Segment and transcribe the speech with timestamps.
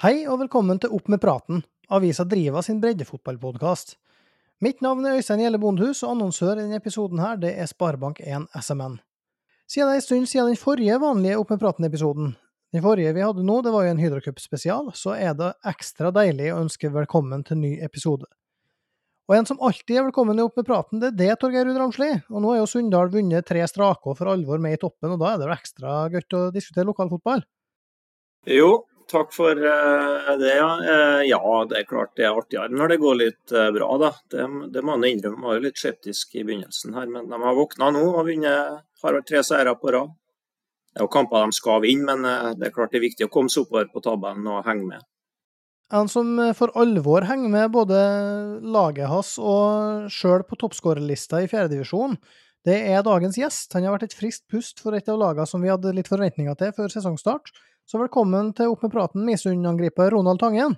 [0.00, 1.58] Hei og velkommen til Opp med praten,
[1.92, 3.98] avisa Driva sin breddefotballpodkast.
[4.64, 8.46] Mitt navn er Øystein Gjelle Bondhus, og annonsør i denne episoden her, det er Sparebank1
[8.56, 8.94] SMN.
[9.68, 12.32] Siden det er en stund siden den forrige vanlige Opp med praten-episoden,
[12.72, 16.48] den forrige vi hadde nå, det var jo en Hydrocup-spesial, så er det ekstra deilig
[16.54, 18.24] å ønske velkommen til ny episode.
[19.28, 21.76] Og en som alltid er velkommen i Opp med praten, det er det, Torgeir Ruud
[21.76, 22.14] Ramsli.
[22.32, 25.20] Og nå er jo Sunndal vunnet tre strake og for alvor med i toppen, og
[25.20, 27.44] da er det jo ekstra godt å diskutere lokalfotball.
[28.48, 28.78] Jo,
[29.10, 30.52] takk for eh, det.
[30.56, 30.70] Ja.
[30.92, 34.10] Eh, ja, det er klart det er artigere når det går litt eh, bra, da.
[34.32, 35.42] Det, det må jeg innrømme.
[35.42, 38.82] Jeg var jo litt skeptisk i begynnelsen her, men de har våkna nå og vunnet.
[39.00, 40.10] Har vært tre seire på rad.
[40.90, 43.32] Det er jo kamper de skal vinne, men det er klart det er viktig å
[43.32, 45.06] komme seg oppover på tabellen og henge med.
[45.94, 48.00] En som for alvor henger med både
[48.62, 52.18] laget hans og sjøl på toppskårerlista i fjerdedivisjon,
[52.66, 53.72] det er dagens gjest.
[53.72, 56.58] Han har vært et friskt pust for et av lagene som vi hadde litt forventninger
[56.60, 57.54] til før sesongstart.
[57.90, 60.76] Så velkommen til Opp med praten, Misund-angriper Ronald Tangen.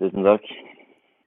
[0.00, 0.48] Tusen takk.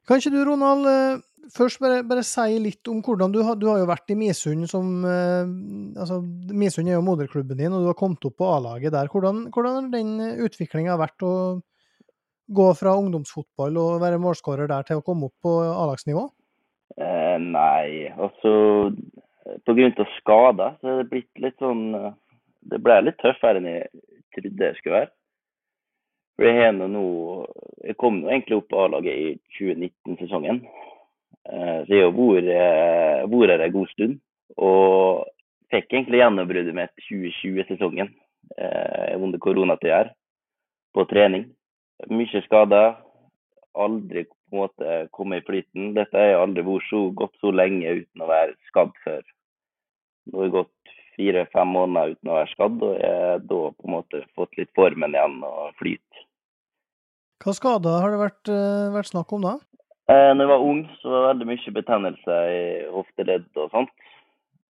[0.09, 1.21] Kan ikke du, Ronald,
[1.55, 4.67] først bare, bare si litt om hvordan du har, du har jo vært i Misund
[4.67, 6.17] som altså
[6.51, 9.07] Misund er jo moderklubben din, og du har kommet opp på A-laget der.
[9.13, 11.33] Hvordan, hvordan har den utviklinga vært å
[12.59, 16.27] gå fra ungdomsfotball og være målskårer der til å komme opp på A-lagsnivå?
[16.99, 18.91] Eh, nei, altså
[19.63, 20.11] pga.
[20.19, 21.87] skader så er det blitt litt sånn
[22.67, 23.87] Det ble litt tøffere enn jeg
[24.39, 25.11] trodde det skulle være.
[26.39, 27.05] For har nå
[27.83, 30.61] Jeg kom nå egentlig opp på A-laget i 2019-sesongen.
[31.49, 34.17] Eh, så jeg har vært her en god stund.
[34.57, 35.25] Og
[35.71, 38.11] fikk egentlig gjennombruddet med 2020-sesongen
[38.57, 40.11] Jeg under koronatida her,
[40.93, 41.45] på trening.
[42.09, 42.97] Mye skader.
[43.79, 45.93] Aldri på en måte kommet i flyten.
[45.95, 49.21] Dette har jeg aldri vært så gått så lenge uten å være skadd før.
[50.29, 53.95] Nå har jeg gått fire-fem måneder uten å være skadd, og jeg da på en
[53.97, 56.23] måte fått litt formen igjen og flyt.
[57.43, 58.51] Hva skader har det vært,
[58.95, 59.57] vært snakk om da?
[60.09, 62.63] Eh, når jeg var ung, så var det veldig mye betennelse i
[62.95, 63.93] hofteledd og sånt.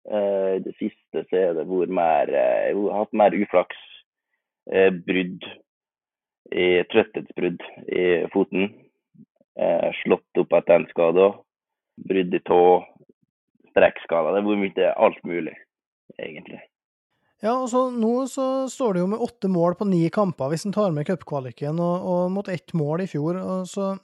[0.08, 3.80] Eh, I det siste så er det vært mer Jeg har hatt mer uflaks.
[4.72, 5.46] Eh, brudd.
[6.48, 8.72] I trøtthetsbrudd i foten.
[9.60, 11.30] Eh, slått opp etter en skade.
[12.08, 12.60] Brudd i tå.
[13.70, 14.34] Strekkskader.
[14.34, 15.54] Det har vært alt mulig
[16.18, 16.60] egentlig.
[17.38, 20.66] Ja, og så Nå så står det jo med åtte mål på ni kamper hvis
[20.66, 23.34] en tar med cupkvaliken, og, og mot ett mål i fjor.
[23.38, 23.98] og så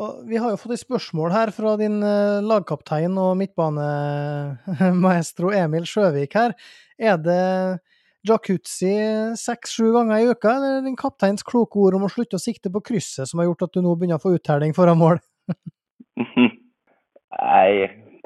[0.00, 5.84] og Vi har jo fått et spørsmål her fra din uh, lagkaptein og midtbanemaestro Emil
[5.88, 6.54] Sjøvik her.
[6.96, 7.78] Er det
[8.24, 8.94] jacuzzi
[9.36, 12.40] seks-sju ganger i uka, eller er det din kapteins kloke ord om å slutte å
[12.40, 15.18] sikte på krysset som har gjort at du nå begynner å få uttelling foran mål?
[17.42, 17.72] Nei,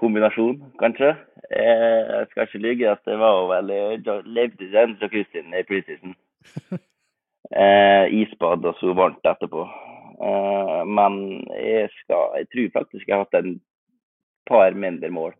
[0.00, 1.14] kombinasjon, kanskje.
[1.50, 6.16] Jeg skal ikke lyve at det var veldig levde i den jacuzzien i preseason.
[7.54, 9.62] Eh, isbad og så varmt etterpå.
[10.18, 13.60] Eh, men jeg, skal, jeg tror faktisk jeg har hatt en
[14.50, 15.36] par mindre mål,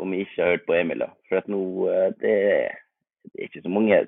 [0.00, 1.04] om jeg ikke har hørt på Emil.
[1.04, 1.10] da.
[1.28, 1.60] For at nå
[2.22, 2.32] det,
[3.28, 4.00] det er ikke så mange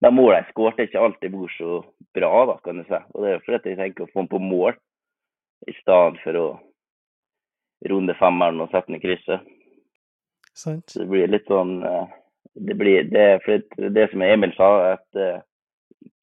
[0.00, 1.82] De målene jeg skåret, ikke alltid bor så
[2.16, 3.02] bra, da, kan du si.
[3.12, 4.80] Og det er fordi jeg tenker å få ham på mål,
[5.68, 6.48] i stedet for å
[7.90, 9.52] runde femmeren og sette den i krysset.
[10.56, 10.88] Sant.
[10.90, 11.82] Så det blir litt sånn
[12.56, 15.18] Det blir det, for det som Emil sa, at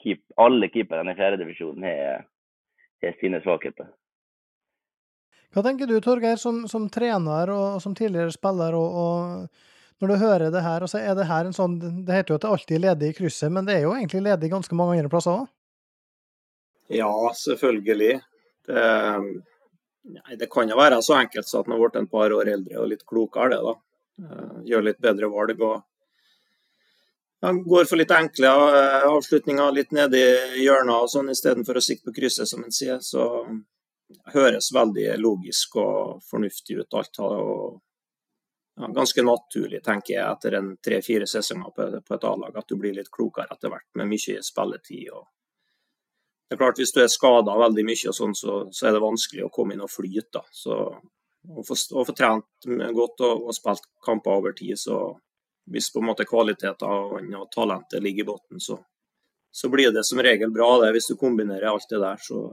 [0.02, 2.24] keep, alle keeperne i fjerdedivisjonen har,
[3.04, 3.92] har sine svakheter.
[5.54, 10.22] Hva tenker du, Torgeir, som, som trener og som tidligere spiller, og, og når du
[10.24, 12.54] hører det her, og så er det her en sånn Det heter jo at det
[12.56, 15.44] alltid er ledig i krysset, men det er jo egentlig ledig ganske mange andre plasser
[15.44, 15.52] òg?
[16.92, 18.18] Ja, selvfølgelig.
[18.68, 18.82] Det,
[20.04, 22.52] nei, det kan jo være så enkelt så at man har blitt en par år
[22.54, 23.76] eldre og litt klokere, det, da.
[24.68, 25.62] Gjør litt bedre valg.
[25.62, 25.82] og
[27.44, 28.52] ja, Går for litt enkle
[29.10, 30.20] avslutninger, litt nede
[30.58, 33.00] i hjørnet og sånn, istedenfor å sikte på krysset, som en sier.
[33.04, 33.26] Så
[34.34, 37.20] høres veldig logisk og fornuftig ut alt.
[37.20, 37.82] og
[38.80, 42.78] ja, Ganske naturlig, tenker jeg, etter en tre-fire sesonger på, på et A-lag, at du
[42.80, 45.10] blir litt klokere etter hvert, med mye spilletid.
[45.12, 45.28] og
[46.54, 49.00] det er klart, Hvis du er skada veldig mye, og sånn, så, så, er det
[49.02, 50.38] vanskelig å komme inn og flyte.
[50.38, 50.76] da, så
[51.50, 54.78] å få, å få trent godt og, og, spilt kamper over tid.
[54.78, 55.00] Så
[55.74, 58.78] hvis på en måte kvaliteten og talentet ligger i bunnen, så,
[59.50, 62.22] så, blir det som regel bra det, hvis du kombinerer alt det der.
[62.22, 62.46] så...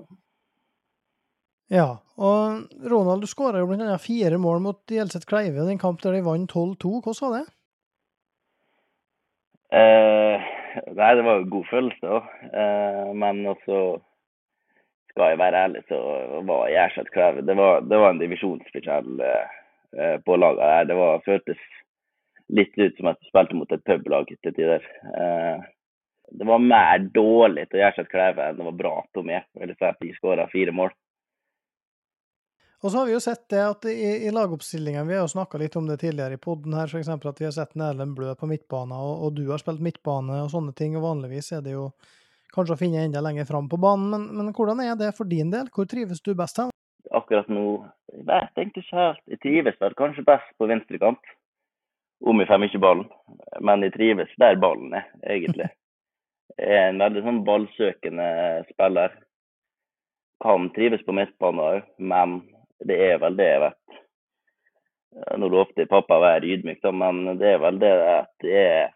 [1.71, 4.01] Ja, og Ronald, du skåra jo bl.a.
[4.03, 6.97] fire mål mot Gjelset Kleive i en kamp der de vant 12-2.
[7.05, 7.45] Hvordan var det?
[9.79, 10.49] Eh,
[10.99, 12.21] nei, det var jo god følelse, da.
[12.63, 13.81] Eh, men også
[15.11, 15.99] skal jeg være ærlig, så
[16.47, 17.57] var Gjerset Kleve det,
[17.91, 20.89] det, var en divisjonsforskjell eh, på laget her.
[20.91, 21.69] Det var, føltes
[22.51, 24.87] litt ut som at jeg spilte mot et publag til tider.
[25.11, 25.69] Eh,
[26.39, 29.47] det var mer dårlig til Gjerseth Kleve enn det var bra til meg.
[29.59, 30.93] Eller så at de skåra fire mål.
[32.83, 35.59] Og så har vi jo sett det at i, i lagoppstillingen, vi har jo snakka
[35.61, 37.11] litt om det tidligere i poden her, f.eks.
[37.13, 40.49] at vi har sett Erlend Blø på midtbane, og, og, du har spilt midtbane og
[40.53, 40.97] sånne ting.
[40.97, 41.91] og Vanligvis er det jo
[42.55, 45.53] kanskje å finne enda lenger fram på banen, men, men, hvordan er det for din
[45.53, 45.69] del?
[45.75, 46.73] Hvor trives du best hen?
[47.13, 47.65] Akkurat nå
[48.15, 49.21] jeg vet egentlig ikke helt.
[49.29, 51.35] Jeg trives vel kanskje best på venstrekant,
[52.25, 53.11] om jeg får mye ballen.
[53.61, 55.05] Men jeg trives der ballen er,
[55.37, 55.69] egentlig.
[56.61, 58.25] Jeg er en veldig sånn ballsøkende
[58.73, 59.13] spiller.
[60.43, 62.35] Kan trives på midtbanen òg, men
[62.87, 64.01] det er vel det jeg vet.
[65.41, 68.93] Nå lovte pappa å være ydmyk, men det er vel det at det er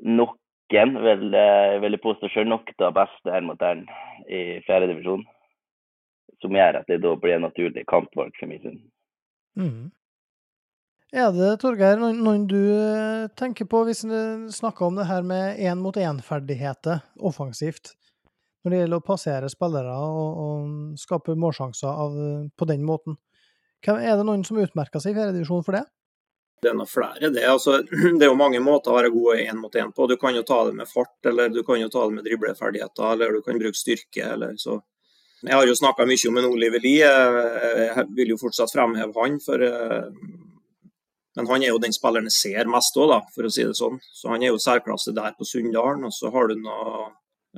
[0.00, 0.36] noen,
[0.70, 3.84] vil jeg påstå sjøl, nok av beste her mot den
[4.30, 5.24] i fjerdedivisjon.
[6.40, 8.78] Som gjør at det da blir en naturlig kampvalg for min syn.
[9.58, 9.90] Mm.
[11.10, 15.58] Er det, Torgeir, noen du eh, tenker på hvis du snakker om det her med
[15.58, 17.96] én-mot-én-ferdigheter offensivt?
[18.64, 22.18] Når det gjelder å passere spillere og, og skape målsjanser av,
[22.56, 23.16] på den måten.
[23.86, 25.86] Er det noen som utmerker seg i fjerdedivisjon for det?
[26.60, 27.46] Det er noe flere, det.
[27.48, 27.78] Altså,
[28.18, 30.08] det er jo mange måter å være god én mot én på.
[30.10, 33.14] Du kan jo ta det med fart, eller du kan jo ta det med dribleferdigheter,
[33.14, 34.26] eller du kan bruke styrke.
[34.34, 34.76] eller så.
[35.40, 39.38] Jeg har jo snakka mye om en Oliver Lie, jeg vil jo fortsatt fremheve han.
[39.40, 40.10] For, eh,
[41.38, 43.96] men han er jo den spilleren jeg ser mest òg, for å si det sånn.
[44.12, 46.04] Så han er jo særklasse der på Sunndalen.
[46.04, 47.08] Og så har du noe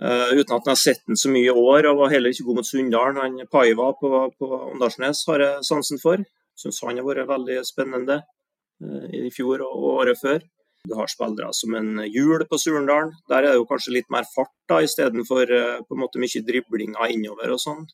[0.00, 2.46] Uh, uten at jeg har sett den så mye i år, og var heller ikke
[2.46, 3.20] god mot Sunndalen.
[3.20, 4.10] Han Paiva på,
[4.40, 6.22] på Åndalsnes har jeg sansen for.
[6.56, 10.40] Syns han har vært veldig spennende uh, i fjor og året før.
[10.88, 13.12] Du har spillere som en Hjul på Surndalen.
[13.30, 16.44] Der er det jo kanskje litt mer fart da, istedenfor uh, på en måte mye
[16.48, 17.84] driblinger innover og sånn.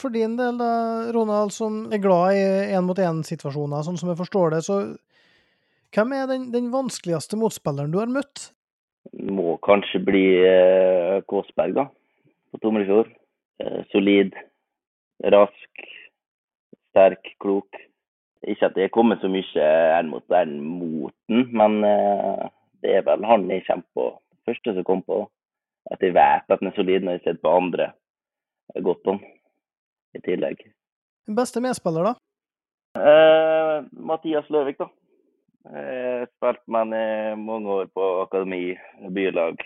[0.00, 0.72] For din del, da,
[1.14, 4.80] Ronald, som er glad i én-mot-én-situasjoner, sånn som jeg forstår det, så
[5.94, 8.48] hvem er den, den vanskeligste motspilleren du har møtt?
[9.12, 11.88] må kanskje bli eh, Kåsberg, da.
[12.50, 13.10] På Tomrefjord.
[13.62, 14.34] Eh, solid,
[15.34, 15.84] rask,
[16.90, 17.78] sterk, klok.
[18.44, 19.68] Ikke at det er kommet så mye
[19.98, 22.48] en mot en mot den, men eh,
[22.84, 24.08] det er vel han jeg kommer på.
[24.44, 25.22] Første som kom på
[25.92, 27.90] at jeg vet at den er solid, når jeg ser på andre
[28.84, 29.20] godt om
[30.14, 30.60] i tillegg.
[31.36, 32.14] Beste medspiller, da?
[33.00, 34.88] Eh, Mathias Løvik, da.
[35.64, 38.74] Jeg har spilt med han i mange år på akademi
[39.16, 39.62] bylag.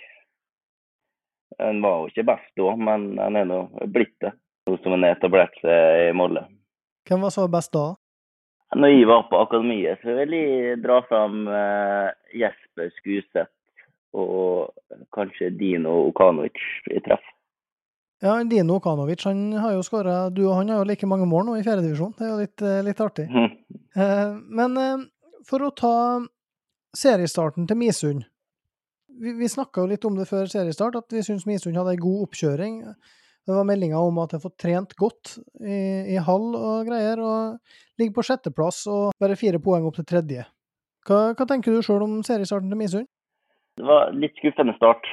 [1.58, 4.30] Han var jo ikke best da, men han er nå blitt det,
[4.68, 6.44] nå som han har etablert seg i Molde.
[7.08, 7.88] Hvem var så best da?
[8.76, 13.50] Når jeg var på akademiet, så vil jeg dra fram uh, Jesper Skuseth
[14.18, 14.70] og
[15.16, 16.60] kanskje Dino Okanovic
[16.92, 17.24] i treff.
[18.22, 21.48] Ja, Dino Okanovic han har jo skåra Du og han har jo like mange mål
[21.48, 22.14] nå i fjerdedivisjon.
[22.18, 23.28] Det er jo litt, eh, litt artig.
[23.30, 23.52] Mm.
[24.58, 24.78] Men
[25.46, 25.94] for å ta
[26.96, 28.26] seriestarten til Misund.
[29.18, 32.02] Vi, vi snakka jo litt om det før seriestart, at vi syns Misund hadde ei
[32.02, 32.82] god oppkjøring.
[33.48, 35.78] Det var meldinger om at jeg har fått trent godt i,
[36.14, 40.44] i hall og greier, og ligger på sjetteplass og bare fire poeng opp til tredje.
[41.08, 43.08] Hva, hva tenker du sjøl om seriestarten til Misund?
[43.78, 45.06] Det var litt skuffende start,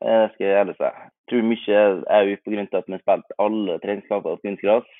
[0.00, 0.90] skal jeg ærlig si.
[1.30, 1.80] Tror mye
[2.16, 4.90] er grunn av at vi spilte alle treningskamper på kunstgras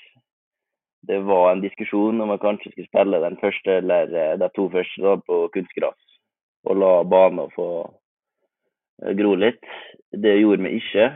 [1.07, 4.67] det var en diskusjon om jeg kanskje skulle spille den første eller eh, de to
[4.73, 6.19] første da, på kunstgress.
[6.67, 7.69] Og la banen få
[9.03, 9.63] eh, gro litt.
[10.11, 11.11] Det gjorde vi ikke.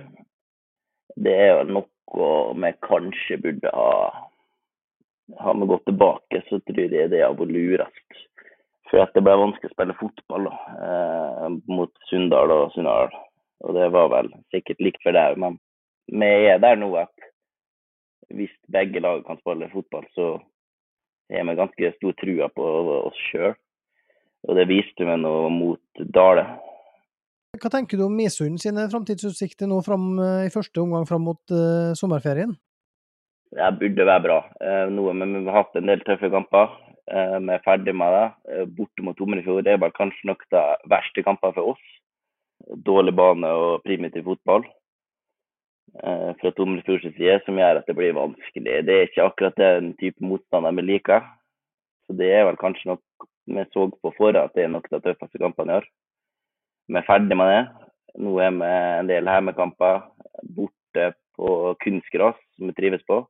[1.17, 1.87] Det er vel noe
[2.59, 3.93] vi kanskje burde ha
[5.39, 8.23] Har vi gått tilbake, så tror jeg det har vært lurest.
[8.91, 10.55] For at det ble vanskelig å spille fotball da,
[10.87, 13.15] eh, mot Sunndal og Sunndal.
[13.63, 15.61] Og det var vel sikkert likt for deg, men
[16.11, 17.30] vi er der nå at
[18.29, 20.33] hvis begge lag kan spille fotball, så
[21.31, 22.67] har vi ganske stor trua på
[23.01, 23.55] oss sjøl.
[24.49, 26.47] Og det viste vi nå mot Dale.
[27.61, 31.53] Hva tenker du om Misund sine framtidsutsikter nå fram, eh, i første omgang fram mot
[31.53, 32.55] uh, sommerferien?
[33.51, 34.39] Det burde være bra.
[34.63, 36.71] Uh, nå har vi hatt en del tøffe kamper.
[37.11, 38.27] Uh, vi er ferdig med det.
[38.55, 40.63] Uh, borte mot Tomrefjord er vel kanskje nok de
[40.93, 41.83] verste kampene for oss.
[42.87, 44.65] Dårlig bane og primitiv fotball.
[45.99, 48.77] Eh, fra Tomrefjords side som gjør at det blir vanskelig.
[48.87, 51.25] Det er ikke akkurat den type motstander vi liker.
[52.07, 55.01] Så det er vel kanskje noe vi så på forhånd at det er nok de
[55.03, 55.89] tøffeste kampene i år.
[56.91, 57.89] Vi er ferdig med det.
[58.23, 60.01] Nå er vi en del hjemmekamper
[60.57, 61.51] borte på
[61.83, 63.21] kunstgras, som vi trives på,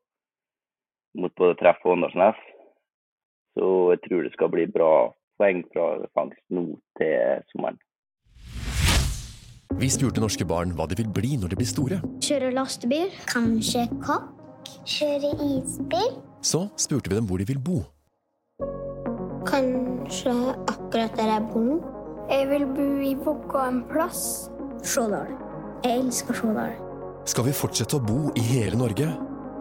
[1.21, 2.40] mot både Treff og Åndalsnes.
[3.57, 4.93] Så jeg tror det skal bli bra
[5.40, 6.67] poeng fra fangst nå
[7.00, 7.81] til sommeren.
[9.81, 11.99] Vi spurte norske barn hva de vil bli når de blir store.
[12.21, 13.09] Kjøre lastebil.
[13.31, 14.69] Kanskje kokk.
[14.85, 16.19] Kjøre isbil.
[16.45, 17.81] Så spurte vi dem hvor de vil bo.
[19.49, 20.37] Kanskje
[20.69, 21.81] akkurat der jeg bor nå.
[22.29, 24.51] Jeg vil bo i Vågå en plass.
[24.85, 25.33] Stjårdal.
[25.81, 26.77] Jeg elsker Stjårdal.
[27.33, 29.09] Skal vi fortsette å bo i hele Norge,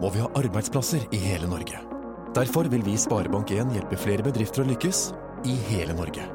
[0.04, 1.80] må vi ha arbeidsplasser i hele Norge.
[2.36, 5.06] Derfor vil vi i Sparebank1 hjelpe flere bedrifter å lykkes
[5.48, 6.28] i hele Norge.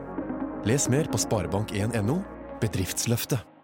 [0.66, 2.24] Les mer på sparebank1.no
[2.62, 3.55] bedriftsløftet.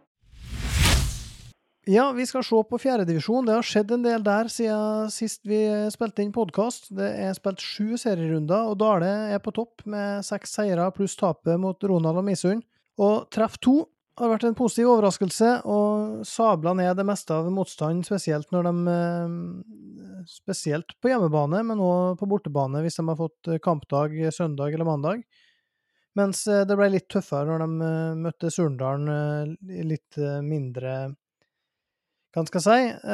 [1.90, 3.48] Ja, vi skal se på fjerdedivisjon.
[3.48, 6.92] Det har skjedd en del der siden sist vi spilte inn podkast.
[6.94, 11.58] Det er spilt sju serierunder, og Dale er på topp med seks seire pluss tapet
[11.58, 12.62] mot Ronald og Misund.
[13.02, 13.80] Og treff to
[14.22, 18.98] har vært en positiv overraskelse, og sabla ned det meste av motstanden, spesielt når de
[18.98, 19.40] eh,
[20.30, 25.24] Spesielt på hjemmebane, men òg på bortebane, hvis de har fått kampdag søndag eller mandag.
[26.14, 29.58] Mens eh, det ble litt tøffere når de eh, møtte Surndalen
[29.90, 30.94] litt mindre
[32.32, 33.12] hva skal jeg si,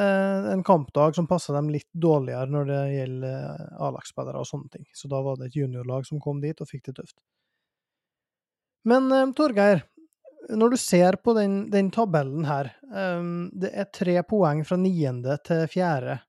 [0.52, 4.86] en kampdag som passa dem litt dårligere når det gjelder A-lagsspillere og sånne ting.
[4.94, 7.16] Så da var det et juniorlag som kom dit og fikk det tøft.
[8.86, 9.82] Men Torgeir,
[10.54, 12.70] når du ser på den, den tabellen her,
[13.50, 16.20] det er tre poeng fra niende til fjerde.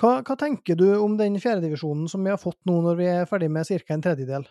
[0.00, 3.28] Hva, hva tenker du om den fjerdedivisjonen som vi har fått nå når vi er
[3.30, 3.94] ferdig med ca.
[3.94, 4.48] en tredjedel?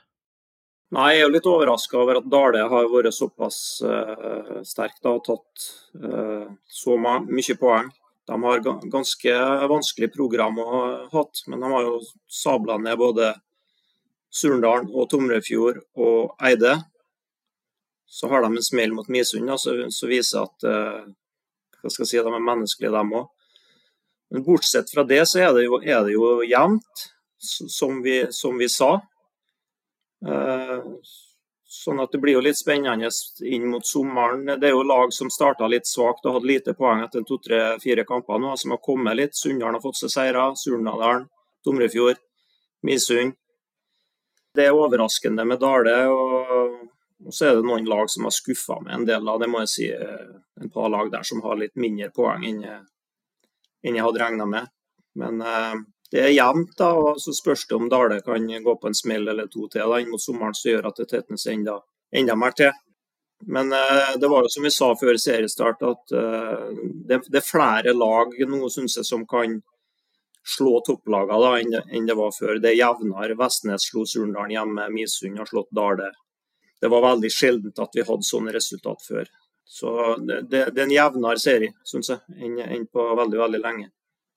[0.91, 5.15] Nei, Jeg er jo litt overraska over at Dale har vært såpass uh, sterk da,
[5.15, 5.67] og tatt
[6.03, 7.89] uh, så mye poeng.
[8.27, 8.61] De har
[8.91, 9.33] ganske
[9.71, 11.97] vanskelig program å ha hatt, men de har jo
[12.31, 13.33] sabla ned både
[14.33, 16.77] Surndalen og Tomrefjord og Eide.
[18.07, 21.03] Så har de en smell mot Misund som viser at uh,
[21.81, 23.31] hva skal jeg si, de er menneskelige, dem òg.
[24.33, 27.07] Men bortsett fra det så er det jo, er det jo jevnt,
[27.43, 28.95] som vi, som vi sa.
[30.27, 30.83] Eh,
[31.73, 33.09] sånn at det blir jo litt spennende
[33.49, 34.45] inn mot sommeren.
[34.59, 38.41] Det er jo lag som starta litt svakt og hadde lite poeng etter to-tre-fire kamper
[38.41, 39.37] nå, som har kommet litt.
[39.37, 41.27] Sunndalen har fått seg seire, Surnadalen,
[41.65, 42.21] Tomrefjord,
[42.85, 43.35] Misund.
[44.53, 45.97] Det er overraskende med Dale.
[46.13, 46.89] og,
[47.31, 49.71] så er det noen lag som har skuffa med en del av det, må jeg
[49.71, 49.89] si.
[49.95, 54.69] Eh, en par lag der som har litt mindre poeng enn jeg hadde regna med.
[55.19, 55.73] Men eh,
[56.13, 59.25] det er jevnt, da, og så spørs det om Dale kan gå på en smell
[59.31, 61.79] eller to til da, inn mot sommeren som gjør at det tetnes enda,
[62.13, 62.69] enda mer til.
[63.49, 66.67] Men eh, det var jo som vi sa før seriestart, at eh,
[67.09, 69.55] det, det, er flere lag nå synes jeg som kan
[70.53, 72.61] slå topplagene enn, enn det var før.
[72.61, 73.39] Det er jevnere.
[73.39, 76.11] Vestnes slo Surndalen hjemme, Misund har slått Dale.
[76.77, 79.33] Det var veldig sjeldent at vi hadde sånne resultat før.
[79.65, 83.65] Så det, det, det er en jevnere serie, syns jeg, enn, enn på veldig, veldig
[83.65, 83.89] lenge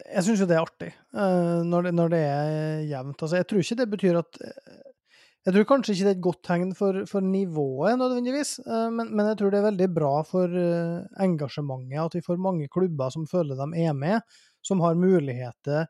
[0.05, 3.23] jeg syns jo det er artig uh, når, det, når, det, er jevnt.
[3.23, 4.41] Altså, jeg tror ikke det betyr at
[5.47, 9.12] Jeg tror kanskje ikke det er et godt tegn for, for nivået nødvendigvis, uh, men,
[9.12, 10.57] men, jeg tror det er veldig bra for
[11.23, 14.21] engasjementet at vi får mange klubber som føler de er med,
[14.65, 15.87] som har muligheter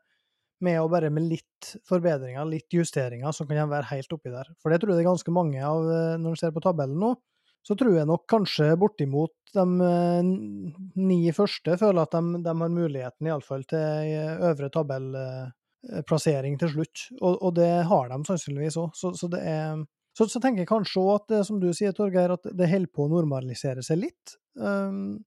[0.63, 4.47] med å bare med litt forbedringer, litt justeringer, så kan de være helt oppi der.
[4.57, 5.83] For det tror jeg det er ganske mange av
[6.17, 7.11] når du ser på tabellen nå
[7.67, 10.29] så tror jeg nok kanskje bortimot de eh,
[10.99, 14.13] ni første føler at de, de har muligheten iallfall til
[14.49, 17.07] øvre tabellplassering til slutt.
[17.19, 18.91] Og, og, det har de sannsynligvis òg.
[18.95, 22.47] Så, så, så, så, tenker jeg kanskje òg at det som du sier, Torgeir, at
[22.47, 24.37] det holder på å normalisere seg litt.
[24.55, 25.19] Um,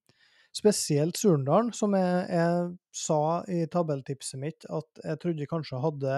[0.57, 6.17] spesielt Surndalen, som jeg, jeg, sa i tabelltipset mitt at jeg trodde kanskje hadde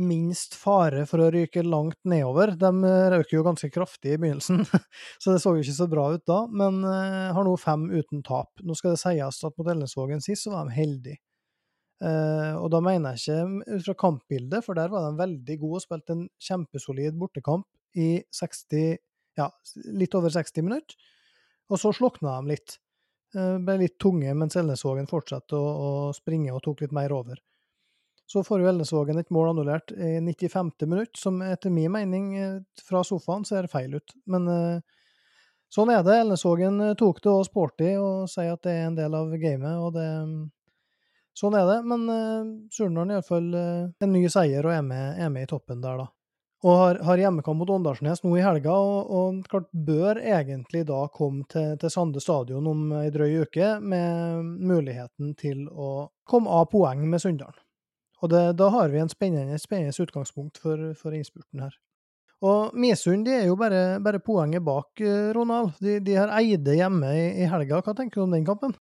[0.00, 2.54] minst fare for å ryke langt nedover.
[2.58, 4.62] De røyker røk jo ganske kraftig i begynnelsen,
[5.22, 8.22] så det så jo ikke så bra ut da, men uh, har nå fem uten
[8.26, 8.62] tap.
[8.64, 11.20] Nå skal det sies at mot Elnesvågen sist så var de heldige.
[12.00, 15.82] Uh, og da mener jeg ikke ut fra kampbildet, for der var de veldig gode
[15.82, 17.68] og spilte en kjempesolid bortekamp
[18.00, 18.96] i 60,
[19.36, 19.50] ja,
[20.00, 21.10] litt over 60 minutter.
[21.70, 22.80] Og så slokna de litt.
[23.30, 27.38] Ble litt tunge mens Elnesvågen fortsatte å, å springe og tok litt mer over.
[28.32, 30.70] Så får jo Elnesvågen et mål annullert i 95.
[30.86, 34.12] minutt, som etter min mening eh, fra sofaen ser feil ut.
[34.30, 35.00] Men eh,
[35.74, 36.20] sånn er det.
[36.22, 39.82] Elnesvågen eh, tok det og sporty og sier at det er en del av gamet,
[39.82, 40.06] og det
[41.40, 41.76] Sånn er det.
[41.88, 42.02] Men
[42.74, 46.08] Surnadal iallfall uh, en ny seier og er med, er med, i toppen der, da.
[46.66, 50.98] Og har, har hjemmekamp mot Åndalsnes nå i helga, og, og, klart bør egentlig da
[51.14, 56.68] komme til, til Sande stadion om ei drøy uke med muligheten til å komme av
[56.74, 57.62] poeng med Sunndalen.
[58.20, 61.76] Og det, da har vi en spennende, spennende utgangspunkt for, for, innspurten her.
[62.44, 65.74] Og Misund de er jo bare, bare poenget bak, eh, Ronald.
[65.80, 67.82] De, de har Eide hjemme i, i, helga.
[67.84, 68.76] Hva tenker du om den kampen?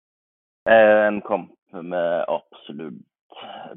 [0.69, 3.05] En kamp vi absolutt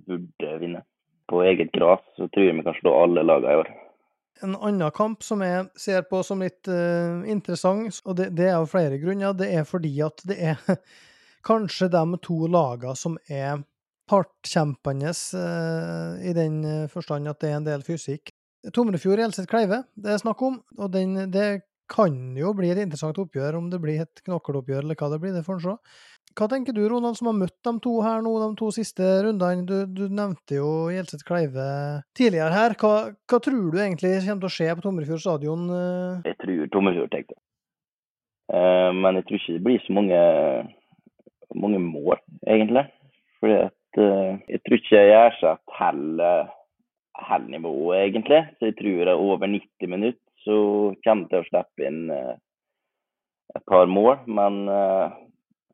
[0.06, 0.82] burde vinne.
[1.28, 3.70] På eget gras så tror jeg vi kan slå alle lagene i år.
[4.42, 8.56] En annen kamp som jeg ser på som litt uh, interessant, og det, det, er
[8.56, 10.80] av flere grunner, det er fordi at det er
[11.48, 13.60] kanskje de to lagene som er
[14.10, 18.32] hardtkjempende uh, i den eh, forstand at det er en del fysikk.
[18.76, 23.18] Tomrefjord Elseth Kleive det er snakk om, og den, det kan jo bli et interessant
[23.18, 23.58] oppgjør.
[23.58, 25.76] Om det blir et knokkeloppgjør eller hva det blir, det får en se.
[26.38, 29.64] Hva tenker du, Ronald, som har møtt de to her nå, de to siste rundene?
[29.66, 31.66] Du, du nevnte jo Gjelseth Kleive
[32.18, 32.76] tidligere her.
[32.78, 32.92] Hva,
[33.26, 35.66] hva, tror du egentlig kommer til å skje på Tomrefjord stadion?
[35.74, 36.30] Eh?
[36.30, 37.42] Jeg tror Tomrefjord, tenkte det.
[38.50, 40.22] Men jeg tror ikke det blir så mange,
[41.64, 42.86] mange mål, egentlig.
[43.42, 46.50] Fordi at uh, jeg tror ikke jeg Gjerseth holder
[47.28, 48.42] hele nivået, egentlig.
[48.58, 50.54] Så jeg tror det er over 90 minutter så
[51.04, 52.36] kommer jeg til å slippe inn uh,
[53.56, 54.16] et par mål.
[54.26, 55.12] Men uh,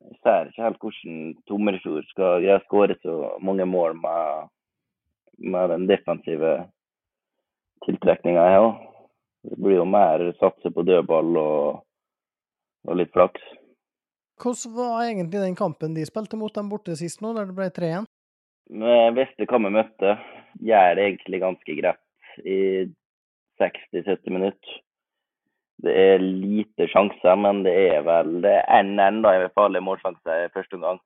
[0.07, 4.51] jeg ser ikke helt hvordan Tomrefjord skal greie å skåre så mange mål med,
[5.37, 6.57] med den defensive
[7.85, 8.69] tiltrekninga her.
[9.47, 11.83] Det blir jo mer satse på dødball og,
[12.87, 13.43] og litt flaks.
[14.37, 17.69] Hvordan var egentlig den kampen de spilte mot dem borte sist nå, der det ble
[17.73, 18.05] 3-1?
[18.67, 20.17] Jeg visste hva vi møtte,
[20.59, 22.59] gjør det egentlig ganske greit i
[23.61, 24.75] 60-70 minutter.
[25.83, 30.37] Det er lite sjanser, men det er vel det er da, enda en farlig målsjanse
[30.45, 31.01] i første omgang.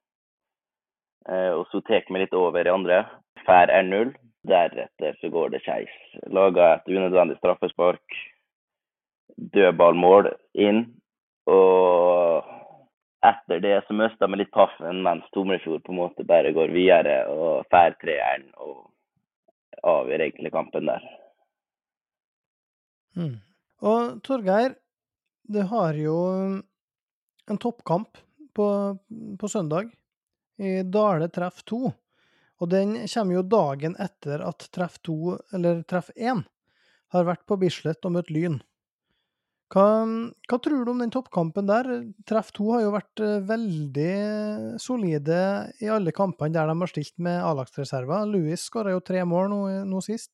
[1.30, 3.04] Eh, og så tar vi litt over i andre.
[3.46, 4.14] Fær er null.
[4.48, 5.92] Deretter så går det skeis.
[6.34, 8.16] Lager et unødvendig straffespark.
[9.54, 10.86] Dødballmål inn.
[11.52, 12.48] Og
[13.22, 17.22] etter det så mista vi litt paffen, mens Tomrefjord på en måte bare går videre
[17.30, 18.88] og får treeren og
[19.86, 21.06] avgjør egentlig kampen der.
[23.18, 23.38] Mm.
[23.82, 24.76] Og Torgeir,
[25.44, 26.18] du har jo
[27.50, 28.18] en toppkamp
[28.54, 28.68] på,
[29.40, 29.90] på søndag
[30.62, 31.82] i Dale treff 2.
[32.62, 36.44] Og den kommer jo dagen etter at treff 2, eller treff 1,
[37.12, 38.60] har vært på Bislett og møtt Lyn.
[39.72, 39.84] Hva,
[40.52, 41.88] hva, tror du om den toppkampen der?
[42.28, 44.16] Treff 2 har jo vært eh, veldig
[44.84, 45.38] solide
[45.80, 48.26] i alle kampene der de har stilt med A-lagsreserver.
[48.28, 50.34] Louis skåra jo tre mål nå, nå, sist,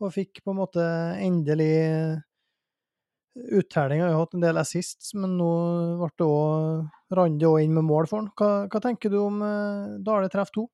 [0.00, 0.86] og fikk på en måte
[1.20, 1.76] endelig
[3.36, 4.06] uttelling.
[4.06, 5.52] Har jo hatt en del assists, men nå
[6.00, 8.32] ble det rant det òg inn med mål for han.
[8.40, 9.44] Hva, hva tenker du om
[10.00, 10.64] Dale treff 2?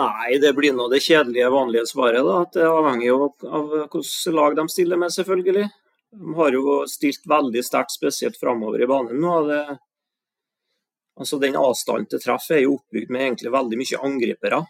[0.00, 2.24] Nei, det blir nå det kjedelige, vanlige svaret.
[2.24, 5.68] da, Det avhenger jo av hvilket lag de stiller med, selvfølgelig.
[6.20, 9.34] De har jo stilt veldig sterkt, spesielt framover i banen nå.
[9.48, 9.60] Det,
[11.18, 14.64] altså Den avstanden til treff er jo oppbygd med egentlig veldig mye angripere.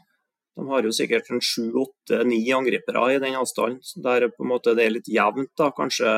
[0.55, 4.53] De har jo sikkert en sju, åtte, ni angripere i den avstanden, der på en
[4.53, 5.53] måte det er litt jevnt.
[5.59, 6.15] da, Kanskje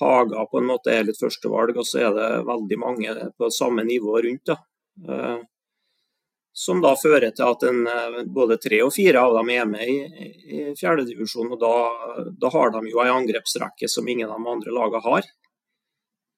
[0.00, 3.84] Haga på en måte er litt førstevalg, og så er det veldig mange på samme
[3.88, 4.52] nivå rundt.
[4.52, 4.58] da.
[6.52, 9.66] Eh, som da fører til at en, eh, både tre og fire av dem er
[9.66, 9.98] med i,
[10.44, 11.58] i fjerdedivisjon.
[11.58, 11.72] Da,
[12.38, 15.22] da har de jo en angrepsrekke som ingen av de andre lagene har.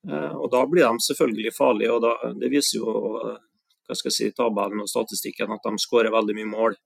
[0.08, 1.92] Eh, og Da blir de selvfølgelig farlige.
[1.92, 3.38] og da, Det viser jo
[3.84, 6.76] hva skal jeg si, tabellen og statistikken at de skårer veldig mye mål.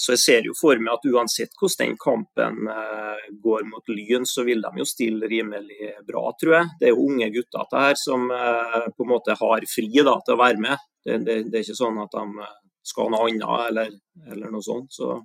[0.00, 4.24] Så jeg ser jo for meg at uansett hvordan den kampen eh, går mot Lyn,
[4.28, 6.70] så vil de jo stille rimelig bra, tror jeg.
[6.80, 10.16] Det er jo unge gutter det her som eh, på en måte har fri da,
[10.24, 10.88] til å være med.
[11.04, 12.56] Det, det, det, er ikke sånn at de skal
[12.90, 13.92] skal noe annet eller,
[14.32, 14.92] eller noe sånt.
[14.94, 15.20] Så.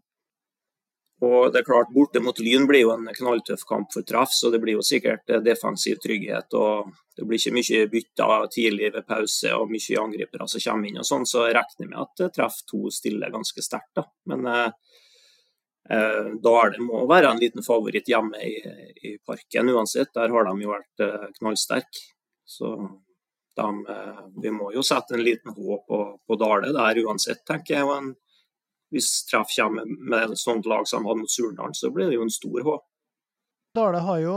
[1.23, 4.49] Og det er klart, Borte mot Lyn blir jo en knalltøff kamp for treff, så
[4.51, 6.53] det blir jo sikkert defensiv trygghet.
[6.59, 10.99] og Det blir ikke mye bytter tidlig ved pause og mye angripere som kommer inn.
[10.99, 13.93] og sånn, Så jeg regner med at treff to stiller ganske sterkt.
[13.95, 14.03] da.
[14.25, 14.71] Men eh,
[15.89, 18.59] eh da er må være en liten favoritt hjemme i,
[19.07, 20.13] i, parken uansett.
[20.13, 22.11] Der har de jo vært eh, knallsterke.
[22.45, 22.75] Så
[23.55, 27.75] de, eh, vi må jo sette en liten H på, på Dale der uansett, tenker
[27.75, 27.83] jeg.
[27.85, 28.15] og en
[28.95, 32.19] hvis treff kommer med et sånt lag som de hadde mot Surnadal, så blir det
[32.19, 32.75] jo en stor H.
[33.75, 34.35] Dale har jo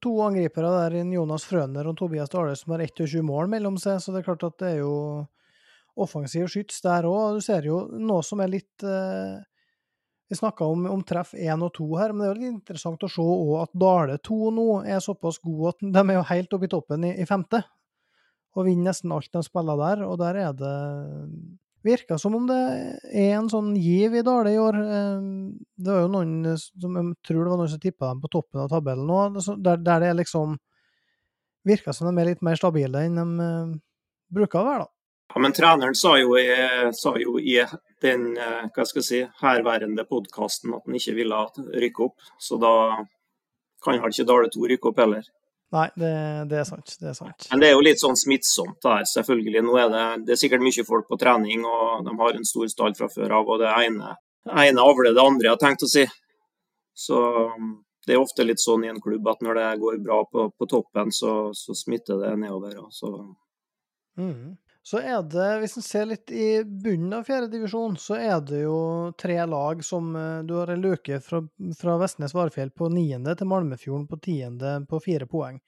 [0.00, 4.14] to angripere der, Jonas Frøner og Tobias Dale, som har 21 mål mellom seg, så
[4.14, 4.94] det er klart at det er jo
[6.00, 7.36] offensiv skyts der òg.
[7.36, 9.40] Du ser jo noe som er litt eh,
[10.30, 13.02] Vi snakka om, om, treff 1 og 2 her, men det er jo litt interessant
[13.04, 16.56] å se òg at Dale 2 nå er såpass gode at de er jo helt
[16.56, 17.64] oppe i toppen i, i femte.
[18.56, 20.76] Og vinner nesten alt de spiller der, og der er det
[21.86, 22.58] Virka som om det
[23.08, 24.76] er en sånn giv i Dale i år.
[24.80, 25.28] Eh,
[25.80, 28.64] det var jo noen som jeg tror det var noen som tippa dem på toppen
[28.64, 29.20] av tabellen nå,
[29.64, 30.58] der, der det liksom
[31.64, 33.72] virka som de er litt mer stabile enn de uh,
[34.32, 34.92] bruker å være, da.
[35.30, 36.34] Ja, men treneren sa jo
[36.96, 37.60] sa jo i
[38.02, 41.42] den eh, hva skal jeg si, herværende podkasten at han ikke ville
[41.84, 42.24] rykke opp.
[42.42, 42.72] Så da
[43.84, 45.28] kan vel ikke Dale 2 rykke opp heller.
[45.70, 46.14] Nei, det,
[46.50, 46.96] det, er sant.
[46.98, 47.46] Det er sant.
[47.52, 49.60] Men det er jo litt sånn smittsomt der, selvfølgelig.
[49.62, 52.66] Nå er det, det er sikkert mye folk på trening, og de har en stor
[52.72, 53.52] stall fra før av.
[53.54, 54.16] Og det ene,
[54.50, 56.02] ene avler det andre, jeg har tenkt å si.
[56.98, 57.20] Så
[58.06, 60.68] det er ofte litt sånn i en klubb at når det går bra på, på
[60.70, 62.74] toppen, så, så, smitter det nedover.
[62.90, 63.12] Så.
[64.18, 64.56] Mm.
[64.82, 68.78] Så er det, hvis en ser litt i bunnen av fjerdedivisjon, så er det jo
[69.20, 71.42] tre lag som eh, Du har en løke fra,
[71.76, 75.60] fra Vestnes Varfjell på niende til Malmefjorden på tiende på fire poeng.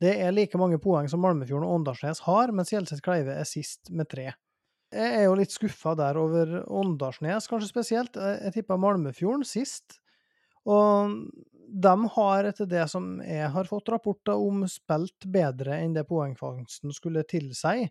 [0.00, 3.92] Det er like mange poeng som Malmefjorden og Åndalsnes har, mens Hjelset Kleive er sist
[3.94, 4.32] med tre.
[4.90, 8.16] Jeg er jo litt skuffa der over Åndalsnes, kanskje spesielt.
[8.18, 10.00] Jeg tippa Malmefjorden sist.
[10.66, 11.14] Og
[11.70, 16.90] de har, etter det som jeg har fått rapporter om, spilt bedre enn det poengfangsten
[16.96, 17.86] skulle tilsi.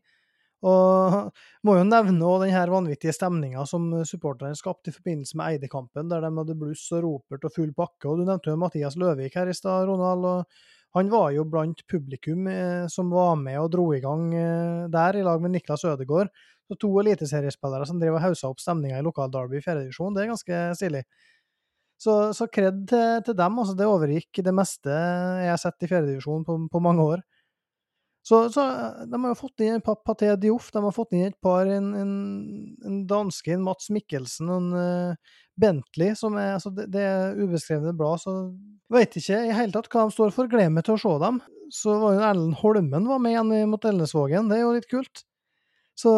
[0.68, 1.30] Og
[1.66, 6.26] må jo nevne den her vanvittige stemninga som supporterne skapte i forbindelse med Eide-kampen, der
[6.26, 8.10] de hadde bluss og ropert og full pakke.
[8.10, 10.28] Og du nevnte jo Mathias Løvik her i stad, Ronald.
[10.28, 10.68] og
[10.98, 15.20] han var jo blant publikum eh, som var med og dro i gang eh, der,
[15.20, 16.32] i lag med Niklas Ødegaard.
[16.70, 20.24] Så to eliteseriespillere som driver og haussa opp stemninga i lokal Derby i fjerdedivisjon, det
[20.24, 21.04] er ganske stilig.
[22.00, 23.58] Så, så kred til, til, dem.
[23.60, 27.24] altså Det overgikk det meste jeg har sett i fjerdedivisjon på, på mange år.
[28.30, 28.64] Så, så,
[29.10, 32.12] de har fått inn en Paté Dioff, de har fått inn et par, en, en,
[32.86, 37.40] en danske, en Mats Mikkelsen og en uh, Bentley, som er altså det, det er
[37.40, 38.36] ubeskrevne blad, så
[38.94, 40.52] veit ikke i hele tatt hva de står for.
[40.52, 41.42] Gleder meg til å se dem.
[41.74, 45.26] Så var jo Erlend Holmen var med igjen mot Elnesvågen, det er jo litt kult.
[45.98, 46.14] Så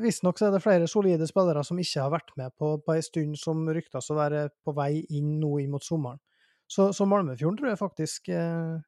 [0.00, 3.36] visstnok er det flere solide spillere som ikke har vært med på, på ei stund,
[3.36, 6.18] som ryktes å være på vei inn nå inn mot sommeren.
[6.64, 8.80] Så, så Malmefjorden tror jeg faktisk eh,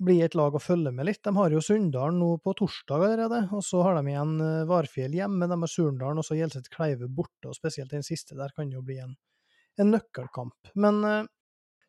[0.00, 1.22] blir et lag å følge med litt.
[1.26, 5.16] De har jo Sunndalen nå på torsdag allerede, og så har de igjen eh, Varfjell
[5.16, 8.72] hjemme, de har Surndalen og så Hjelset Kleive borte, og spesielt den siste der kan
[8.72, 9.16] jo bli en,
[9.80, 10.72] en nøkkelkamp.
[10.80, 11.28] Men eh,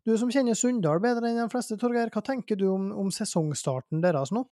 [0.08, 4.04] du som kjenner Sunndal bedre enn de fleste, Torgeir, hva tenker du om, om sesongstarten
[4.04, 4.43] deres nå?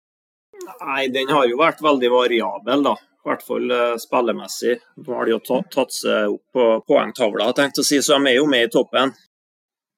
[0.69, 4.77] Nei, den har jo vært veldig variabel, da i hvert fall uh, spillemessig.
[5.03, 8.39] Nå har de jo tatt seg opp på poengtavla, tenkt å si, så de er
[8.39, 9.11] jo med i toppen.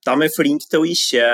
[0.06, 1.26] De er flinke til å ikke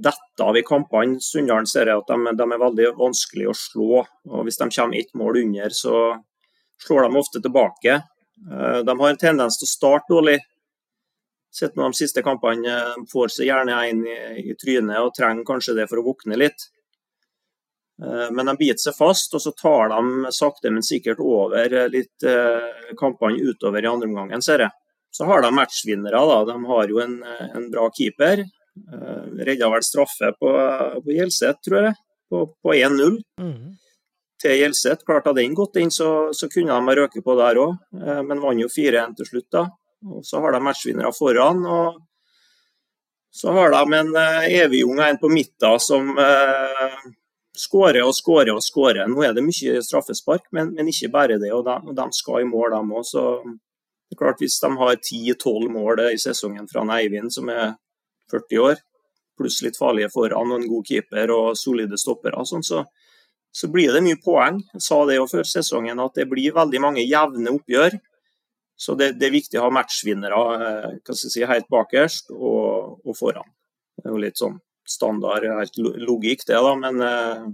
[0.00, 1.18] dette av i kampene.
[1.20, 4.04] Sunndalen ser jeg at de, de, er veldig vanskelig å slå.
[4.30, 5.98] og Hvis de kommer ett mål under, så
[6.84, 7.98] slår de ofte tilbake.
[8.48, 10.38] Uh, de har en tendens til å starte dårlig.
[11.52, 12.80] Sett med de siste kampene
[13.12, 14.18] får seg gjerne en i,
[14.52, 16.68] i trynet og trenger kanskje det for å våkne litt.
[18.02, 22.26] Eh, men de biter seg fast, og så tar de sakte, men sikkert over litt
[22.26, 24.76] eh, kampene utover i andre omgang, ser jeg.
[25.10, 26.20] Så har de matchvinnere.
[26.30, 26.44] da.
[26.44, 27.18] De har jo en,
[27.54, 28.44] en bra keeper.
[28.92, 30.52] Eh, Redda vel straffe på,
[31.04, 31.94] på Gjelseth, tror jeg,
[32.30, 33.76] på, på 1-0 mm.
[34.42, 35.06] til Gjelseth.
[35.08, 37.78] Hadde den gått inn, så, så kunne de ha røket på der òg,
[38.28, 39.48] men vant jo 4-1 til slutt.
[39.56, 39.64] da.
[40.06, 41.64] Og Så har de matchvinnere foran.
[41.66, 42.04] og
[43.34, 44.14] så har de en
[44.48, 46.14] evig ung en på midten som
[47.58, 49.08] skårer og skårer og skårer.
[49.10, 51.50] Nå er det mye straffespark, men, men ikke bare det.
[51.54, 53.58] og de, og de skal i mål, de òg.
[54.08, 57.74] Det er klart hvis de har 10-12 mål i sesongen fra Eivind, som er
[58.32, 58.78] 40 år,
[59.38, 62.82] pluss litt farlige foran og en god keeper og solide stoppere, sånn, så,
[63.52, 64.62] så, blir det mye poeng.
[64.74, 67.98] Jeg sa det jo før sesongen at det blir veldig mange jevne oppgjør.
[68.78, 73.48] Så det, det er viktig å ha matchvinnere eh, si, helt bakerst og, og foran.
[73.98, 75.44] Det er jo litt sånn standard
[75.76, 76.74] logikk, det, da.
[76.78, 77.48] Men eh,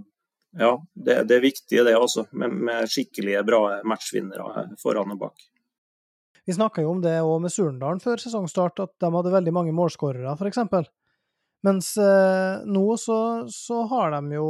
[0.61, 5.49] ja, det, det er viktig det også, med, med skikkelige, bra matchvinnere foran og bak.
[6.45, 9.73] Vi snakka jo om det òg med Surndalen før sesongstart, at de hadde veldig mange
[9.75, 10.89] målskårere, f.eks.
[11.65, 14.49] Mens eh, nå så, så, har de jo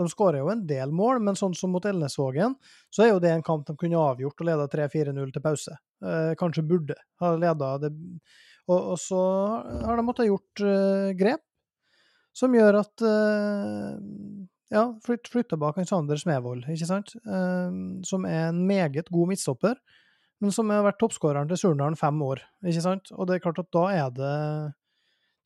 [0.00, 2.54] De skårer jo en del mål, men sånn som mot Elnesvågen,
[2.88, 5.76] så er jo det en kamp de kunne avgjort og leda 3-4-0 til pause.
[6.00, 7.90] Eh, kanskje burde ha leda det.
[8.70, 9.20] Og, og, så
[9.84, 11.44] har de måttet gjort eh, grep
[12.36, 13.98] som gjør at uh,
[14.70, 17.16] Ja, flytt, flytta bak Sander Smevold, ikke sant?
[17.26, 19.74] Uh, som er en meget god midtstopper,
[20.40, 23.12] men som har vært toppskåreren til Surnadal fem år, ikke sant?
[23.16, 24.36] Og det er klart at da er det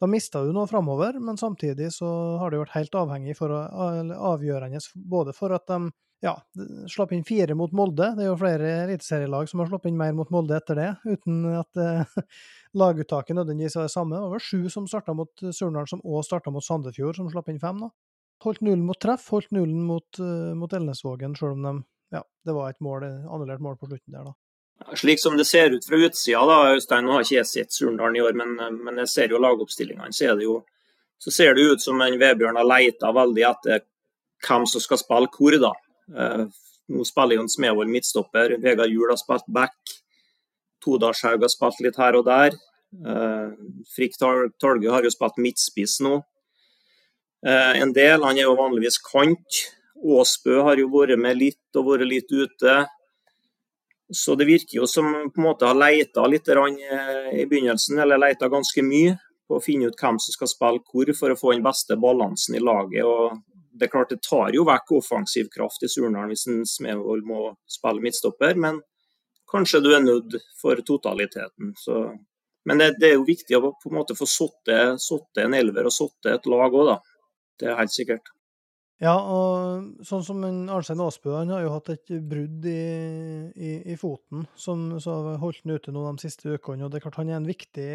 [0.03, 2.09] Da mista du noe framover, men samtidig så
[2.41, 3.61] har det vært helt avhengig for å,
[4.35, 5.79] avgjørende både for at de
[6.25, 6.35] ja,
[6.91, 8.11] slapp inn fire mot Molde.
[8.17, 11.43] Det er jo flere eliteserielag som har sluppet inn mer mot Molde etter det, uten
[11.53, 12.15] at eh,
[12.81, 14.21] laguttaket nødvendigvis var det samme.
[14.21, 17.63] Det var sju som starta mot Surnadal, som òg starta mot Sandefjord, som slapp inn
[17.63, 17.83] fem.
[17.87, 17.93] da.
[18.45, 21.75] Holdt nullen mot treff, holdt nullen mot, uh, mot Elnesvågen, sjøl om de,
[22.17, 24.35] ja, det var et mål, annullert mål på slutten der, da.
[24.99, 28.19] Slik som det ser ut fra utsida, da, Øystein, nå har ikke jeg sett Surndalen
[28.19, 30.59] i år, men, men, jeg ser jo lagoppstillingene, så, jo,
[31.19, 33.85] så ser det ut som en Vebjørn har leita veldig etter
[34.45, 35.73] hvem som skal spille hvor, da.
[36.13, 36.45] Eh,
[36.95, 39.97] nå spiller jo Smevold midtstopper, Vegard Juel har spilt back.
[40.85, 42.59] Todalshaug har spilt litt her og der.
[42.95, 43.55] Eh,
[43.95, 46.19] Frikk Tolge har jo spilt midtspiss nå.
[47.45, 49.65] Eh, en del, han er jo vanligvis kant.
[50.05, 52.77] Aasbø har jo vært med litt og vært litt ute.
[54.13, 58.51] Så det virker jo som på en måte har leita litt i begynnelsen, eller leita
[58.53, 59.17] ganske mye
[59.49, 62.57] på å finne ut hvem som skal spille hvor, for å få den beste balansen
[62.59, 63.05] i laget.
[63.05, 63.41] og
[63.75, 67.49] det er klart det tar jo vekk offensiv kraft i Surnadal hvis en Smevold må
[67.71, 68.79] spille midtstopper, men
[69.51, 71.73] kanskje du er nødt for totaliteten.
[71.79, 72.05] Så,
[72.69, 75.95] men det, det, er jo viktig å på en måte få satt en elver og
[75.95, 76.97] satt et lag òg, da.
[77.59, 78.31] Det er helt sikkert.
[79.03, 82.83] Ja, og sånn som Arnstein Aasbø, han har jo hatt et brudd i,
[83.59, 86.87] i, i foten som har holdt han ute nå de siste ukene.
[86.87, 87.89] og det er klart Han er en viktig,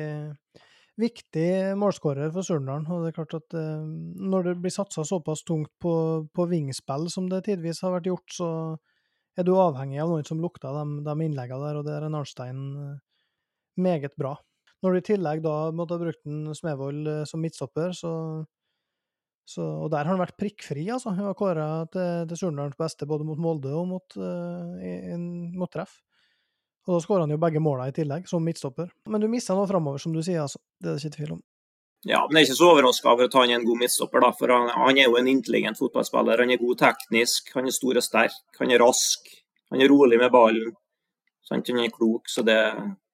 [0.99, 1.47] viktig
[1.79, 2.83] målskårer for Surnadal.
[2.91, 3.87] Og det er klart at eh,
[4.19, 5.95] når det blir satsa såpass tungt på,
[6.35, 8.51] på vingspill som det tidvis har vært gjort, så
[9.39, 12.19] er du avhengig av noen som lukter de, de innleggene der, og det er en
[12.19, 12.95] Arnstein eh,
[13.79, 14.35] meget bra.
[14.83, 18.11] Når du i tillegg da måtte ha brukt en Smevold eh, som midtstopper, så
[19.49, 21.15] så, og der har han vært prikkfri, altså.
[21.17, 25.15] Han har kåra til, til Surnadals beste både mot Molde og mot, uh, i,
[25.57, 25.95] mot treff.
[26.85, 28.91] Og da skåra han jo begge måla i tillegg, som midtstopper.
[29.09, 30.61] Men du mista noe framover, som du sier, altså.
[30.77, 31.41] Det er det ikke tvil om.
[32.07, 34.31] Ja, men jeg er ikke så overraska over at han er en god midtstopper, da.
[34.37, 36.45] For han, han, er jo en intelligent fotballspiller.
[36.45, 39.33] Han er god teknisk, han er stor og sterk, han er rask.
[39.73, 40.73] Han er rolig med ballen.
[41.49, 42.29] Han er klok.
[42.29, 42.57] Så det,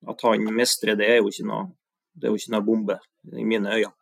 [0.07, 1.69] at han mestrer det, er jo ikke noe,
[2.13, 2.99] det er jo ikke noe bombe
[3.31, 3.95] i mine øyne.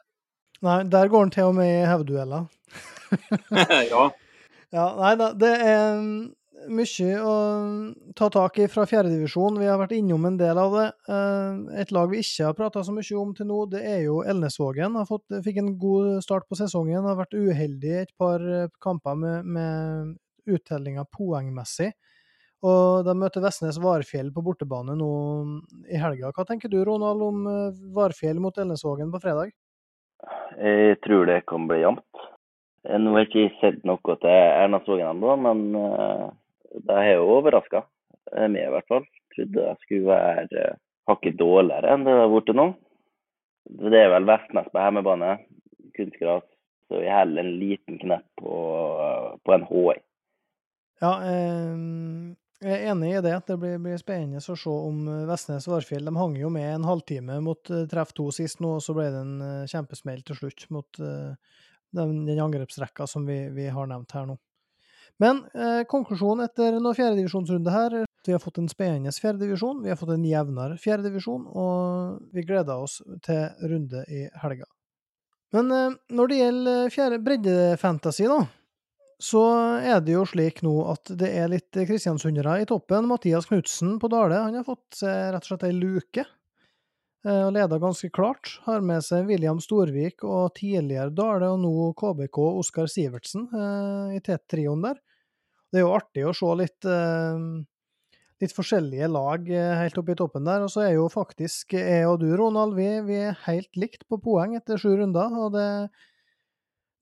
[0.63, 2.45] Nei, der går han til og med i hevdueller.
[3.91, 4.05] ja.
[4.71, 4.85] ja.
[4.99, 6.21] Nei da, det er mm,
[6.71, 7.33] mye å
[8.15, 9.59] ta tak i fra fjerdedivisjon.
[9.59, 10.85] Vi har vært innom en del av det.
[11.11, 14.21] Eh, et lag vi ikke har prata så mye om til nå, det er jo
[14.23, 14.95] Elnesvågen.
[14.99, 17.03] Har fått, fikk en god start på sesongen.
[17.03, 20.15] Har vært uheldig i et par eh, kamper med, med
[20.47, 21.91] uttellinga poengmessig.
[22.63, 25.11] Og de møter Vestnes Varfjell på bortebane nå
[25.91, 26.31] i helga.
[26.31, 29.51] Hva tenker du, Ronald, om eh, Varfjell mot Elnesvågen på fredag?
[30.59, 32.23] Jeg tror det kan bli jevnt.
[32.83, 36.29] Nå har jeg ikke sett noe til Erna Sogen ennå, men uh,
[36.83, 37.85] det har jo overraska
[38.33, 39.05] meg i hvert fall.
[39.35, 40.65] Trodde jeg skulle være
[41.09, 42.67] hakket dårligere enn det har blitt nå.
[43.93, 45.37] Det er vel Vestnes på hjemmebane,
[45.95, 46.45] kunstgras.
[46.91, 48.55] Så jeg holder en liten knepp på,
[49.47, 49.95] på en HI.
[51.03, 51.77] Ja, eh,
[52.63, 53.33] jeg er enig i det.
[53.47, 56.87] Det blir, blir spennende å se om eh, Vestnes Varfjell De hang jo med en
[56.87, 60.39] halvtime mot uh, treff to sist nå, og så ble det en uh, kjempesmell til
[60.39, 61.35] slutt mot uh,
[61.93, 64.39] den, den angrepsrekka som vi, vi, har nevnt her nå.
[65.21, 65.43] Men
[65.85, 67.93] konklusjonen etter noen fjerdedivisjonsrunde her
[68.25, 72.81] Vi har fått en spennende fjerdedivisjon, vi har fått en jevnere fjerdedivisjon, og vi gleder
[72.81, 74.65] oss til runde i helga.
[75.53, 75.69] Men
[76.09, 78.39] når det gjelder breddefantasy, da,
[79.23, 79.41] så
[79.79, 83.07] er det jo slik nå at det er litt kristiansundere i toppen.
[83.07, 86.25] Mathias Knutsen på Dale han har fått rett og slett ei luke,
[87.23, 88.57] eh, og leder ganske klart.
[88.67, 93.47] Har med seg William Storvik og tidligere Dale, og nå KBK Oskar Sivertsen
[94.11, 94.99] i T-trioen der.
[95.71, 97.47] Det er jo artig å se litt, eh,
[98.43, 99.47] litt forskjellige lag
[99.79, 100.67] helt oppe i toppen der.
[100.67, 104.19] Og så er jo faktisk jeg og du, Ronald, vi, vi er helt likt på
[104.19, 105.31] poeng etter sju runder.
[105.31, 105.69] og det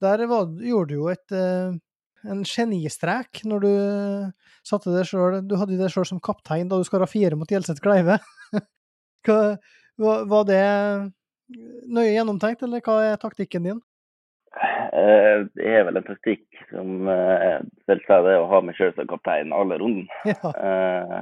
[0.02, 1.34] der var, gjorde du jo et
[2.30, 3.74] en genistrek når du
[4.68, 7.82] satte deg selv, Du hadde deg sjøl som kaptein da du skåra fire mot Gjelseth
[7.84, 8.20] Kleive.
[9.28, 10.62] var det
[11.92, 13.82] nøye gjennomtenkt, eller hva er taktikken din?
[14.92, 18.96] Eh, det er vel en taktikk som selvsagt selv sa det å ha meg sjøl
[18.98, 20.08] som kaptein alle runden.
[20.32, 20.56] Ja.
[20.56, 21.20] Eh,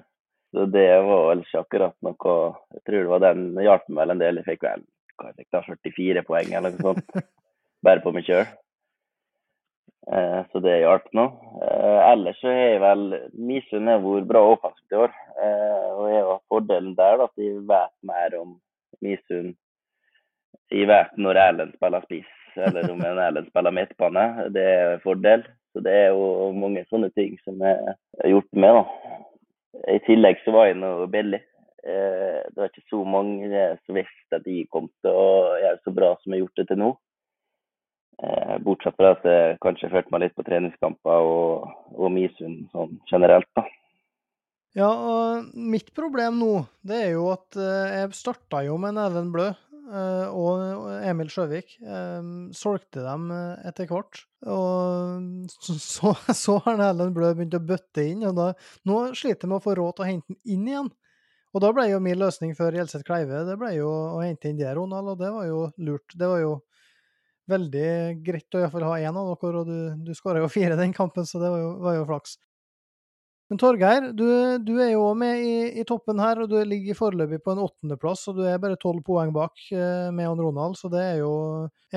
[0.49, 2.31] så det var vel ikke akkurat noe
[2.73, 4.39] Jeg tror det var den hjalp meg vel en del.
[4.39, 4.81] Jeg fikk vel
[5.27, 7.13] jeg fikk da, 44 poeng eller noe sånt.
[7.85, 8.47] Bare på meg sjøl.
[10.13, 11.25] Eh, så det hjalp nå.
[11.61, 13.03] Eh, ellers så har jeg vel
[13.37, 15.13] Misund har vært bra offensivt i år.
[15.37, 18.55] Eh, og jeg har fordelen der at jeg vet mer om
[19.05, 19.53] Misund.
[20.73, 24.25] Jeg vet når Erlend spiller spiss, eller om en Erlend spiller midtbane.
[24.55, 25.45] Det er en fordel.
[25.73, 27.77] Så det er jo mange sånne ting som jeg
[28.23, 28.79] har gjort med.
[28.79, 29.13] da.
[29.93, 31.43] I tillegg så var jeg nå billig.
[31.85, 35.29] Det var ikke så mange som visste at jeg kom til å
[35.61, 36.89] gjøre så bra som jeg har gjort det til nå.
[38.19, 42.97] Eh, bortsett fra at jeg kanskje følte meg litt på treningskamper og, og Misund sånn
[43.07, 43.63] generelt, da.
[44.75, 46.51] Ja, og mitt problem nå,
[46.85, 51.77] det er jo at eh, jeg starta jo med Neven Blø eh, og Emil Sjøvik.
[52.59, 54.25] Solgte dem etter hvert.
[54.51, 58.51] Og så, så har Ellen Blø begynt å bøtte inn, og da,
[58.83, 60.95] nå sliter jeg med å få råd til å hente den inn igjen.
[61.55, 64.59] Og da ble jo min løsning før Gjelseth Kleive det ble jo å hente inn
[64.59, 66.13] det, Ronald, og det var jo lurt.
[66.13, 66.57] Det var jo
[67.49, 67.89] veldig
[68.25, 71.27] greit å iallfall ha én av dere, og du, du skåra jo fire den kampen,
[71.27, 72.37] så det var jo, var jo flaks.
[73.49, 74.27] Men Torgeir, du,
[74.61, 78.27] du er jo med i, i, toppen her, og du ligger foreløpig på en åttendeplass,
[78.29, 81.31] og du er bare tolv poeng bak eh, med han Ronald, så det er jo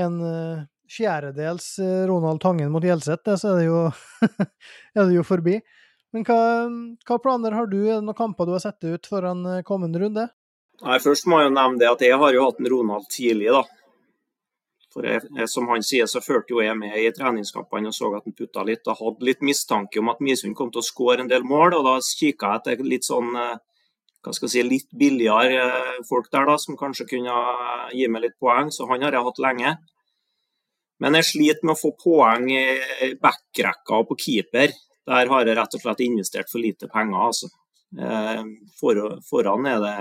[0.00, 0.62] en eh,
[0.92, 3.82] fjerdedels eh, Ronald Tangen mot Gjelseth, så er det jo,
[4.96, 5.58] er det jo forbi.
[6.12, 6.40] Men hva,
[7.08, 7.78] hva, planer har du?
[7.86, 10.26] Er det noen kamper du har sett ut foran eh, kommende runde?
[10.82, 13.52] Nei, Først må jeg jo nevne det at jeg har jo hatt en Ronald tidlig,
[13.54, 13.62] da.
[14.92, 18.26] For jeg, Som han sier, så fulgte jo jeg med i treningskampene og så at
[18.26, 18.86] han putta litt.
[18.86, 21.78] og hadde litt mistanke om at Misund kom til å skåre en del mål.
[21.78, 23.56] og Da kikka jeg etter litt sånn eh,
[24.22, 27.38] hva skal jeg si, litt billigere eh, folk der da, som kanskje kunne
[27.90, 28.70] gi meg litt poeng.
[28.70, 29.74] Så han har jeg hatt lenge.
[31.02, 34.76] Men jeg sliter med å få poeng i backrekka og på keeper.
[35.08, 37.18] Der har jeg rett og slett investert for lite penger.
[37.26, 37.48] altså.
[39.28, 39.96] Foran er det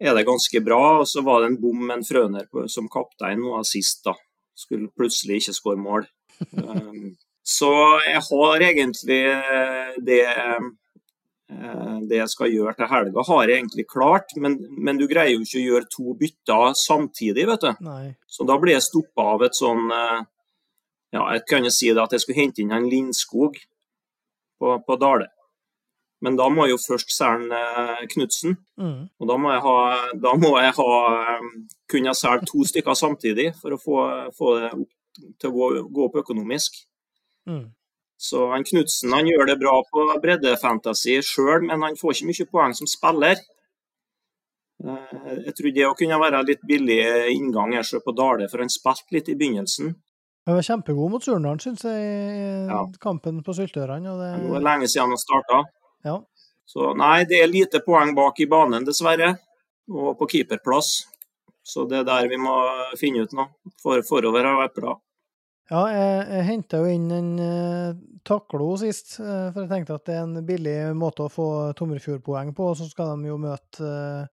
[0.00, 0.82] er det ganske bra.
[1.02, 4.16] Og så var det en bom med en Frøner på, som kaptein nå sist, da.
[4.56, 6.10] Skulle plutselig ikke skåre mål.
[6.36, 7.14] Um,
[7.46, 7.70] så
[8.04, 10.66] jeg har egentlig eh, det eh,
[12.10, 15.44] det jeg skal gjøre til helga, har jeg egentlig klart, men, men, du greier jo
[15.44, 17.84] ikke å gjøre to bytter samtidig, vet du.
[17.86, 18.08] Nei.
[18.26, 20.24] Så da blir jeg stoppa av et sånn eh,
[21.14, 23.60] Ja, jeg kan jo si det at jeg skulle hente inn en Lindskog
[24.58, 25.30] på, på Dale.
[26.24, 28.56] Men da må jeg jo først selge eh, Knutsen.
[28.80, 29.08] Mm.
[29.20, 29.78] Og da må jeg, ha,
[30.22, 31.48] da må jeg ha, eh,
[31.92, 33.96] kunne selge to stykker samtidig for å få,
[34.36, 34.92] få det opp,
[35.40, 36.80] til å gå, gå opp økonomisk.
[37.48, 37.66] Mm.
[38.16, 42.48] Så han Knutsen han gjør det bra på breddefantasy sjøl, men han får ikke mye
[42.48, 43.44] poeng som spiller.
[44.84, 47.00] Eh, jeg tror det kunne være litt billig
[47.36, 49.92] inngang her på Dale, for han spilte litt i begynnelsen.
[50.46, 52.84] Han var kjempegod mot Surnadal, syns jeg, i ja.
[53.02, 54.12] kampen på Syltørene.
[54.20, 54.28] Det...
[54.46, 55.64] det er lenge siden han starta.
[56.06, 56.20] Ja.
[56.66, 59.34] Så nei, det er lite poeng bak i banen, dessverre.
[59.86, 61.04] Og på keeperplass.
[61.66, 62.54] Så det er der vi må
[62.98, 63.50] finne ut noe.
[63.82, 64.96] For, forover har vært bra.
[65.66, 70.04] Ja, jeg, jeg henta jo inn en uh, taklo sist, uh, for jeg tenkte at
[70.06, 73.82] det er en billig måte å få Tomrefjord-poeng på, og så skal de jo møte
[73.82, 74.28] uh,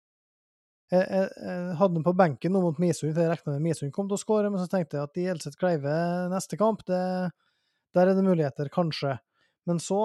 [0.92, 3.94] jeg, jeg, jeg, hadde den på benken nå mot Misund, for jeg regna med Misund
[3.96, 5.94] kom til å skåre, men så tenkte jeg at i Elseth Kleive
[6.34, 7.00] neste kamp, det,
[7.96, 9.16] der er det muligheter, kanskje.
[9.70, 10.02] Men så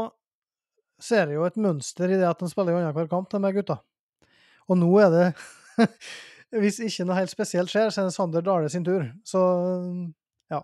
[1.03, 3.81] ser jeg jo et mønster i det at de spiller annenhver kamp, de gutta.
[4.67, 5.27] Og nå er det
[6.63, 9.03] Hvis ikke noe helt spesielt skjer, så er det Sander Dale sin tur.
[9.27, 9.41] Så
[10.53, 10.61] ja.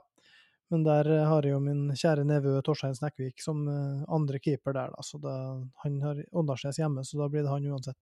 [0.73, 4.95] Men der har jeg jo min kjære nevø Torstein Snekkvik som eh, andre keeper der,
[4.95, 5.05] da.
[5.05, 5.35] Så da,
[5.83, 7.99] han har Åndalsnes hjemme, så da blir det han uansett.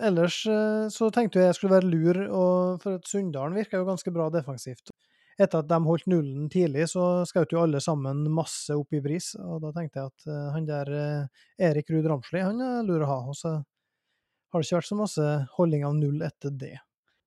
[0.00, 3.90] Ellers eh, så tenkte jeg jeg skulle være lur, og for at Sunndalen virker jo
[3.90, 4.93] ganske bra defensivt
[5.38, 9.32] etter at de holdt nullen tidlig, så skjøt jo alle sammen masse opp i pris.
[9.40, 13.02] Og da tenkte jeg at uh, han der uh, Erik Ruud Ramsli, han er lur
[13.02, 13.18] å ha.
[13.32, 16.76] Og så har det ikke vært så masse holdning av null etter det.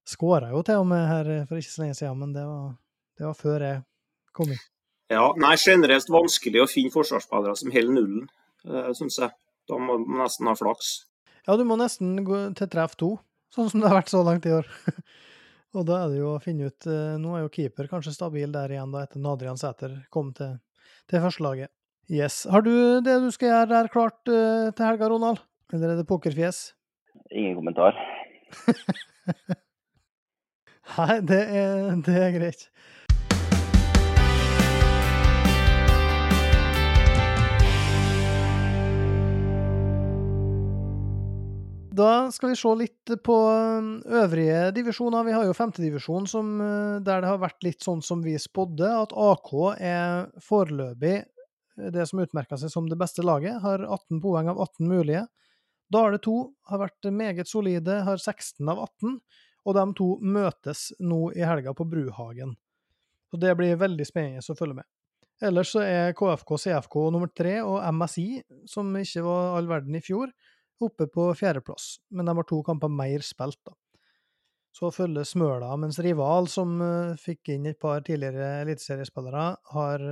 [0.08, 2.78] Skåra jo til og med her for ikke så lenge siden, men det var,
[3.20, 3.84] det var før jeg
[4.38, 4.64] kom inn.
[5.12, 8.26] Ja, nei, generelt vanskelig å finne forsvarsspillere som holder nullen,
[8.68, 9.36] uh, syns jeg.
[9.68, 10.94] Da må man nesten ha flaks.
[11.48, 13.14] Ja, du må nesten gå til treff to,
[13.56, 14.68] sånn som det har vært så langt i år.
[15.76, 18.54] Og da er det jo å finne ut eh, Nå er jo keeper kanskje stabil
[18.54, 20.56] der igjen, da, etter Adrian Sæter kom til,
[21.12, 21.74] til førstelaget.
[22.08, 22.46] Yes.
[22.48, 22.72] Har du
[23.04, 25.42] det du skal gjøre der klart uh, til helga, Ronald?
[25.76, 26.62] Eller er det pokerfjes?
[27.36, 27.98] Ingen kommentar.
[30.96, 32.64] Nei, det er, det er greit.
[41.98, 45.24] Da skal vi se litt på um, øvrige divisjoner.
[45.26, 49.16] Vi har jo femtedivisjon uh, der det har vært litt sånn som vi spådde, at
[49.18, 53.58] AK er foreløpig uh, det som utmerker seg som det beste laget.
[53.64, 55.24] Har 18 poeng av 18 mulige.
[55.90, 56.36] Dale 2
[56.70, 59.18] har vært meget solide, har 16 av 18.
[59.66, 62.54] Og de to møtes nå i helga på Bruhagen.
[63.32, 64.88] Så det blir veldig spennende å følge med.
[65.48, 70.04] Ellers så er KFK CFK nummer tre, og MSI, som ikke var all verden i
[70.04, 70.30] fjor,
[70.84, 73.76] oppe på fjerdeplass, men de har to kamper mer spilt, da.
[74.78, 80.08] Så følger Smøla, mens Rival, som uh, fikk inn et par tidligere eliteseriespillere, har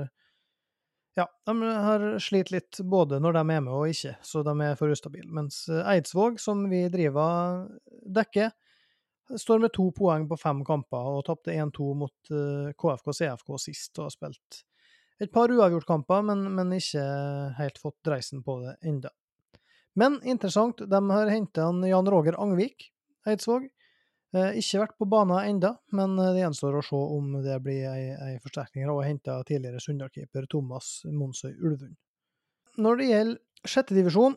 [1.15, 1.54] ja, de
[1.86, 5.30] har slitt litt både når de er med og ikke, så de er for ustabile.
[5.32, 7.69] Mens eh, Eidsvåg, som vi driver
[8.17, 8.49] dekker,
[9.39, 12.34] står med to poeng på fem kamper og tapte 1-2 mot
[12.75, 14.59] KFK CFK sist og har spilt
[15.22, 17.03] et par uavgjortkamper, men, men ikke
[17.59, 19.11] helt fått dreisen på det enda.
[19.96, 22.89] Men interessant, de har henta Jan Roger Angvik,
[23.28, 23.70] Eidsvåg.
[24.36, 27.86] Eh, ikke vært på banen enda, men eh, det gjenstår å se om det blir
[27.88, 28.89] ei forsterkning.
[28.91, 31.96] Og henta tidligere Sunndal-keeper Thomas Monsøy Ulvund.
[32.76, 34.36] Når det gjelder sjettedivisjon,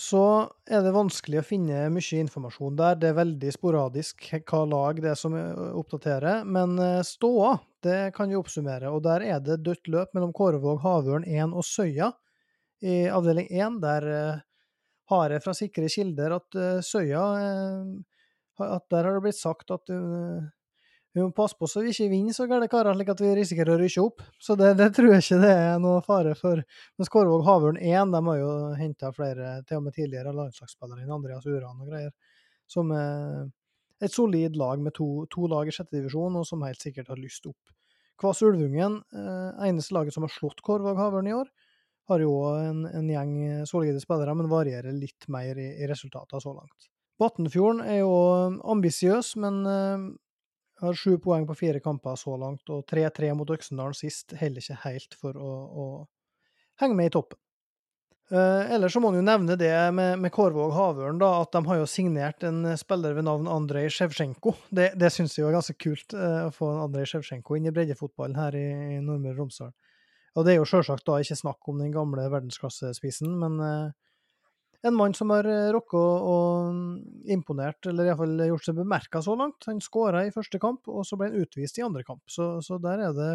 [0.00, 0.22] så
[0.66, 2.96] er det vanskelig å finne mye informasjon der.
[2.98, 6.48] Det er veldig sporadisk hva lag det er som oppdaterer.
[6.48, 8.88] Men eh, ståa, det kan vi oppsummere.
[8.96, 12.14] Og der er det dødt løp mellom Kårevåg, Havørn 1 og Søya
[12.80, 14.08] i avdeling 1, der
[15.12, 17.94] har jeg fra sikre kilder at uh, Søya uh,
[18.64, 22.34] at Der har det blitt sagt at vi må passe på så vi ikke vinner
[22.34, 24.22] så gærne karer, slik at vi risikerer å rykke opp.
[24.42, 26.62] Så det, det, tror jeg ikke det er noe fare for.
[26.94, 31.14] Men Skårvåg Havørn 1 de har jo henta flere, til og med tidligere landslagsspillere enn
[31.14, 32.14] Andreas Uran og greier,
[32.70, 33.44] som er
[34.02, 37.20] et solid lag med to, to lag i sjette divisjon, og som helt sikkert har
[37.20, 37.74] lyst opp.
[38.20, 41.50] Kvass Ulvungen, eh, eneste laget som har slått Korvåg Havørn i år,
[42.10, 43.36] har jo en, en gjeng
[43.68, 46.90] solide spillere, men varierer litt mer i, i resultatene så langt.
[47.20, 48.14] Batnfjorden er jo
[48.74, 50.08] ambisiøs, men uh,
[50.82, 54.82] har sju poeng på fire kamper så langt, og 3-3 mot Øksendalen sist heller ikke
[54.84, 55.86] helt for å, å
[56.82, 57.38] henge med i toppen.
[58.32, 61.60] Uh, ellers så må man jo nevne det med, med Kårvåg Havørn, da, at de
[61.66, 64.54] har jo signert en spiller ved navn Andrej Sjevsjenko.
[64.74, 68.40] Det, det syns jeg er ganske kult, uh, å få Andrej Sjevsjenko inn i breddefotballen
[68.40, 68.64] her i,
[68.96, 69.74] i Nordmøre og Romsdal.
[70.34, 73.92] Og det er jo sjølsagt da ikke snakk om den gamle verdensklassespissen, men uh,
[74.84, 79.64] en mann som har rocka og imponert, eller iallfall gjort seg bemerka så langt.
[79.70, 82.20] Han skåra i første kamp, og så ble han utvist i andre kamp.
[82.28, 83.30] Så, så der er det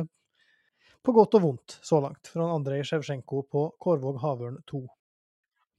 [1.01, 4.83] på godt og vondt så langt, fra Andrej Sjevsjenko på Kårvåg Havørn 2.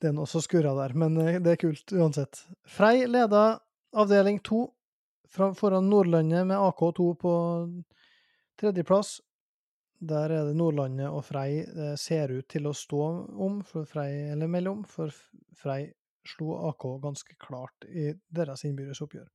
[0.01, 2.43] Det er noe som skurrer der, men eh, det er kult uansett.
[2.65, 3.59] Frei leder
[4.01, 4.65] avdeling 2
[5.31, 7.33] foran Nordlandet med AK2 på
[8.59, 9.19] tredjeplass.
[10.01, 13.01] Der er det Nordlandet og Frei det ser ut til å stå
[13.37, 15.13] om, for Frei, eller mellom, for
[15.61, 15.91] Frei
[16.25, 19.29] slo AK ganske klart i deres innbyrdes oppgjør.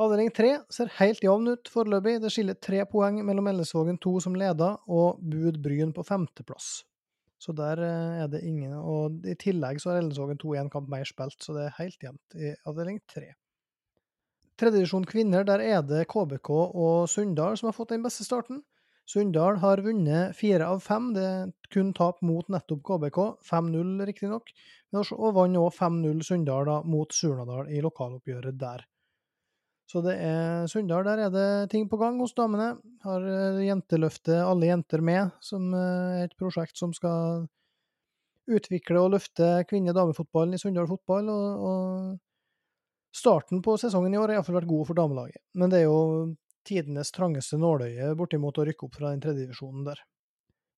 [0.00, 2.18] Avdeling tre ser helt jevn ut foreløpig.
[2.22, 6.70] Det skiller tre poeng mellom Ellesvågen 2 som leder, og Bud Bryn på femteplass.
[7.40, 10.88] Så der eh, er det ingen Og i tillegg så har Ellesvågen 2 én kamp
[10.92, 13.30] mer spilt, så det er helt jevnt i avdeling tre.
[14.60, 18.60] Tredjedivisjon kvinner, der er det KBK og Sunndal som har fått den beste starten.
[19.10, 24.52] Sunndal har vunnet fire av fem, det er kun tap mot nettopp KBK, 5-0 riktignok,
[24.94, 28.84] og vant òg 5-0 Sunndal mot Surnadal i lokaloppgjøret der.
[29.90, 32.76] Så det er Sunndal, der er det ting på gang hos damene.
[33.02, 37.48] Har eh, Jenteløftet Alle jenter med, som eh, er et prosjekt som skal
[38.50, 41.32] utvikle og løfte kvinne-damefotballen i Sunndal fotball.
[41.34, 45.42] Og, og starten på sesongen i år har iallfall vært god for damelaget.
[45.58, 45.98] Men det er jo
[46.66, 50.00] tidenes trangeste nåløye bortimot å rykke opp fra den tredje divisjonen der.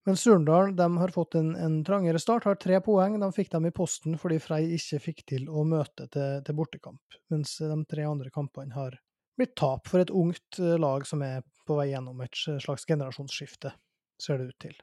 [0.07, 3.21] Men Surndal de har fått en, en, trangere start, har tre poeng.
[3.23, 7.19] De fikk dem i posten fordi Frei ikke fikk til å møte til, til bortekamp,
[7.31, 8.99] mens de tre andre kampene har
[9.39, 13.71] blitt tap for et ungt eh, lag som er på vei gjennom et slags generasjonsskifte,
[14.21, 14.75] ser det ut til.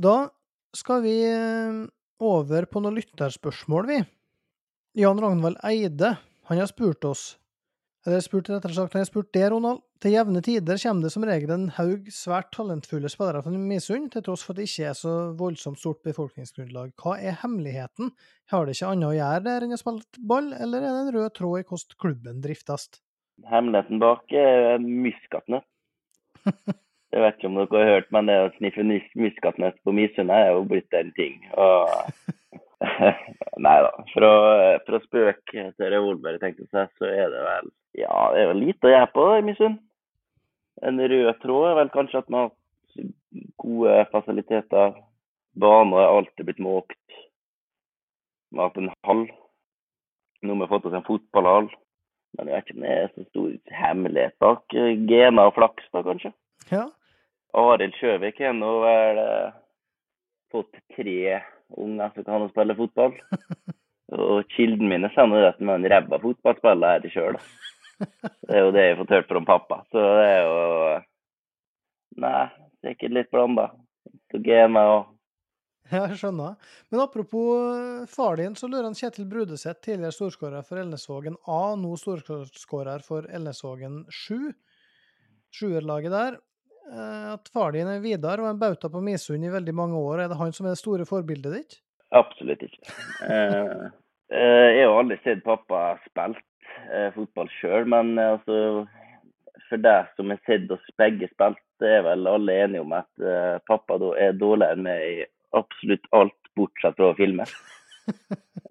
[0.00, 0.30] Da
[0.76, 1.82] skal vi eh,
[2.22, 4.00] over på noen lytterspørsmål, vi.
[5.02, 6.14] Jan Ragnvald Eide
[6.50, 7.24] han har spurt oss
[8.06, 9.82] eller spurt, rettere sagt, Jeg har spurt det, Ronald.
[10.00, 14.24] Til jevne tider kommer det som regel en haug svært talentfulle spillere fra Misund, til
[14.24, 16.94] tross for at det ikke er så voldsomt stort befolkningsgrunnlag.
[16.96, 18.14] Hva er hemmeligheten?
[18.48, 21.14] Har det ikke annet å gjøre der enn å spille ball, eller er det en
[21.18, 22.88] rød tråd i hvordan klubben driftes?
[23.50, 25.68] Hemmeligheten bak er muskatnøtt.
[27.10, 28.84] Jeg vet ikke om dere har hørt, men det å sniffe
[29.18, 31.40] muskatnøtt på Misund er jo blitt en ting.
[31.58, 31.90] Og
[33.64, 33.90] Nei da.
[34.14, 34.32] Fra,
[34.86, 38.88] fra spøk til revolver, tenkte jeg, så er det vel Ja, det er vel lite
[38.88, 39.80] å gjøre på i Misund.
[40.86, 42.52] En rød tråd er vel kanskje at vi har
[43.60, 44.94] gode fasiliteter.
[45.60, 47.18] Bane er alltid blitt måkt.
[48.50, 49.26] Vi har hatt en hall.
[50.40, 51.68] Nå har vi fått oss en fotballhall.
[52.38, 54.64] Men det er ikke så stor hemmelighet bak.
[55.10, 56.32] Gener og flaks, da, kanskje.
[56.70, 56.86] Ja.
[57.58, 59.56] Arild Sjøvik har nå vel eh,
[60.54, 61.40] fått tre
[61.76, 63.14] unger som kan spille fotball.
[64.10, 67.38] Og kilden min er sånn at han er en ræva fotballspiller er det sjøl.
[68.00, 69.76] Det er jo det jeg har fått hørt fra pappa.
[69.92, 70.58] Så det er jo
[72.20, 72.48] Nei,
[72.82, 73.68] sikkert litt blanda.
[74.34, 75.04] Gener og
[75.90, 76.54] ja, jeg skjønner.
[76.92, 81.74] Men apropos eh, far din, så lurer han Kjetil Brudeseth, tidligere storskårer for Elnesvågen A,
[81.78, 84.52] nå storskårer for Elnesvågen 7.
[85.56, 86.38] Sjuerlaget der.
[86.90, 90.24] Eh, at far din er Vidar og en bauta på Misund i veldig mange år.
[90.24, 91.72] Er det han som er det store forbildet ditt?
[92.16, 92.94] Absolutt ikke.
[93.26, 93.90] Eh,
[94.34, 96.46] eh, jeg har aldri sett pappa spilt
[97.14, 98.86] fotball sjøl, men altså,
[99.68, 103.24] for deg som har sett oss begge spilt, er vel alle enige om at
[103.68, 105.26] pappa er dårligere enn meg i
[105.58, 107.44] absolutt alt, bortsett fra å filme.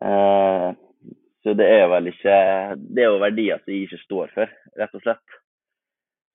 [1.43, 2.35] så det er vel ikke
[2.81, 4.47] Det er jo verdier som jeg ikke står for,
[4.81, 5.39] rett og slett.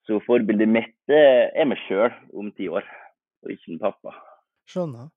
[0.04, 2.84] Så forbildet mitt er meg sjøl om ti år,
[3.44, 4.16] og ikke en pappa.
[4.68, 5.12] Skjønner.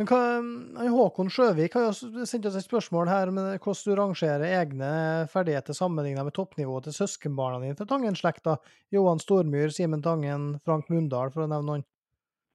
[0.00, 4.44] Men hva, Håkon Sjøvik har jo sendt oss et spørsmål her med hvordan du rangerer
[4.48, 4.92] egne
[5.28, 8.54] ferdigheter sammenlignet med toppnivået til søskenbarna dine fra Tangen-slekta.
[8.96, 11.84] Johan Stormyr, Simen Tangen, Frank Mundal, for å nevne noen.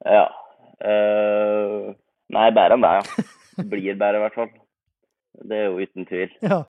[0.09, 0.25] Ja.
[0.81, 1.93] Uh,
[2.33, 3.27] nei, bedre enn deg, ja.
[3.75, 4.49] Blir bedre, i hvert fall.
[5.45, 6.33] Det er jo uten tvil.
[6.49, 6.63] Ja.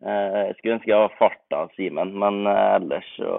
[0.00, 3.34] Eh, jeg skulle ønske jeg var farta av Simen, men eh, ellers så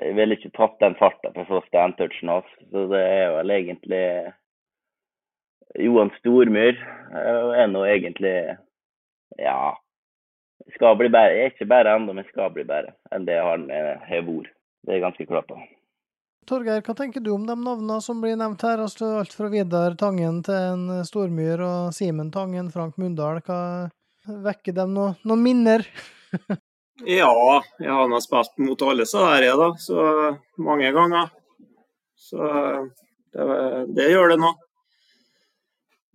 [0.00, 2.52] Jeg ville ikke tatt den farta for å få standtouchen hans.
[2.70, 4.04] Så det er vel egentlig
[5.82, 8.36] Johan Stormyr eh, er nå egentlig
[9.40, 9.74] Ja.
[10.76, 11.34] Skal bli bedre.
[11.34, 13.66] Jeg er ikke bedre ennå, men skal bli bedre enn det han
[14.06, 14.52] har vært.
[14.82, 15.56] Det er jeg ganske klar på.
[16.46, 18.78] Torgeir, hva tenker du om de navnene som blir nevnt her?
[18.82, 23.42] Altså alt fra Vidar Tangen til en Stormyr og Simen Tangen, Frank Mundal.
[23.46, 23.58] Hva
[24.26, 25.86] vekker dem noe, noen minner?
[27.02, 29.70] Ja, jeg har nå spilt mot alle så der, jeg, da.
[29.80, 30.02] Så
[30.62, 31.32] mange ganger.
[32.14, 32.38] Så
[33.32, 33.46] det,
[33.96, 34.52] det gjør det nå.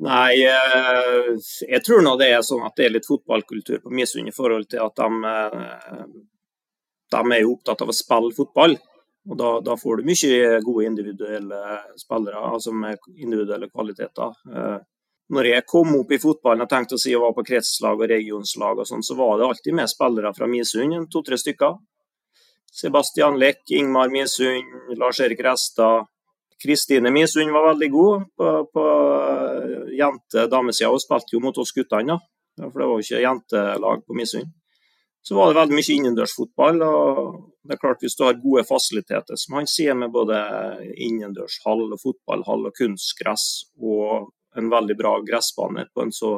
[0.06, 1.32] Nei, eh,
[1.68, 4.68] jeg tror nå det er sånn at det er litt fotballkultur på Misund i forhold
[4.70, 6.04] til at de, eh,
[7.18, 8.78] de er jo opptatt av å spille fotball.
[9.28, 11.64] Og da, da får du mye gode individuelle
[12.00, 14.38] spillere, altså med individuelle kvaliteter.
[15.34, 18.12] Når jeg kom opp i fotballen og tenkte å si jeg var på kretslag og
[18.12, 21.76] regionslag, og sånn, så var det alltid med spillere fra Misund, to-tre stykker.
[22.78, 26.08] Sebastian Lech, Ingmar Misund, Lars-Erik Restad,
[26.64, 28.86] Kristine Misund var veldig god på, på
[29.30, 30.90] eh, jente-damesida.
[30.90, 32.70] Hun spilte jo mot oss guttene, da.
[32.70, 34.56] for det var jo ikke jentelag på Misund.
[35.22, 36.82] Så var det veldig mye innendørsfotball.
[36.88, 37.18] og
[37.68, 40.38] det er klart Hvis du har gode fasiliteter, som han sier, med både
[40.96, 44.32] innendørshall, og fotballhall og kunstgress, og
[44.62, 46.38] en veldig bra gressbane på en så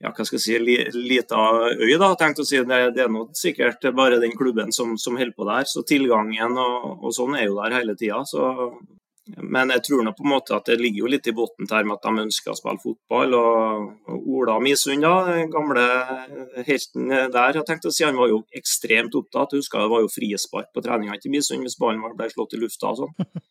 [0.00, 1.40] ja, hva skal jeg si, li, lita
[1.76, 2.56] øy, da, tenkt å si.
[2.64, 5.68] Det, det er nå sikkert bare den klubben som, som holder på der.
[5.68, 8.22] Så tilgangen og, og sånn er jo der hele tida.
[9.36, 11.84] Men jeg tror nå på en måte at det ligger jo litt i bunnen her
[11.84, 13.36] med at de ønsker å spille fotball.
[13.36, 15.84] Og Ola Misund, den gamle
[16.64, 19.52] helten der, jeg tenkte å si, han var jo ekstremt opptatt.
[19.52, 22.62] Jeg husker det var jo frispark på treningene til Misund hvis ballen ble slått i
[22.64, 23.44] lufta og sånn.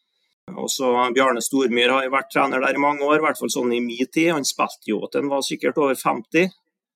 [0.60, 3.74] Og så Bjarne Stormyr har vært trener der i mange år, i hvert fall sånn
[3.76, 4.34] i min tid.
[4.36, 6.50] Han spilte jo til han var sikkert over 50.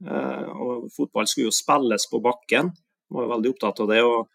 [0.03, 2.73] Eh, og fotball skulle jo spilles på bakken.
[2.73, 4.01] Han var veldig opptatt av det.
[4.03, 4.29] og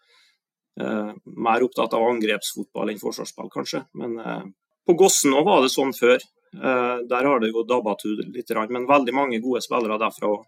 [0.79, 3.81] Eh, mer opptatt av angrepsfotball enn forsvarsspill, kanskje.
[3.99, 4.43] Men eh,
[4.87, 6.21] på Gossen òg var det sånn før.
[6.49, 10.47] Der har det jo dabba ut litt, men veldig mange gode spillere derfra òg.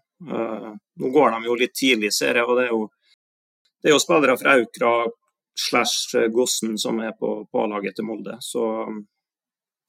[0.98, 2.48] Nå går de jo litt tidlig, ser jeg.
[2.48, 2.80] og det er jo,
[3.78, 4.90] det er jo spillere fra Aukra
[5.58, 8.36] slash Gossen som er på, på A-laget til Molde.
[8.40, 8.64] Så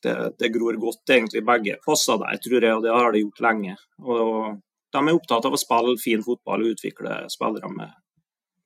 [0.04, 1.44] det, det, gror godt, egentlig.
[1.46, 3.76] Begge passer der, tror jeg, og det har de gjort lenge.
[4.04, 4.60] Og
[4.94, 7.94] De er opptatt av å spille fin fotball og utvikle spillere med,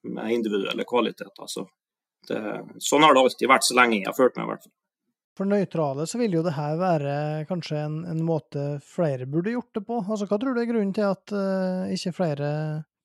[0.09, 1.45] med individuelle kvaliteter.
[1.47, 1.67] Så
[2.27, 2.41] det,
[2.83, 4.75] sånn har det alltid vært så lenge jeg har følt meg, i hvert fall.
[5.37, 7.13] For nøytrale så vil jo det her være
[7.49, 9.99] kanskje en, en, måte flere burde gjort det på.
[10.01, 12.49] Altså, Hva tror du er grunnen til at uh, ikke flere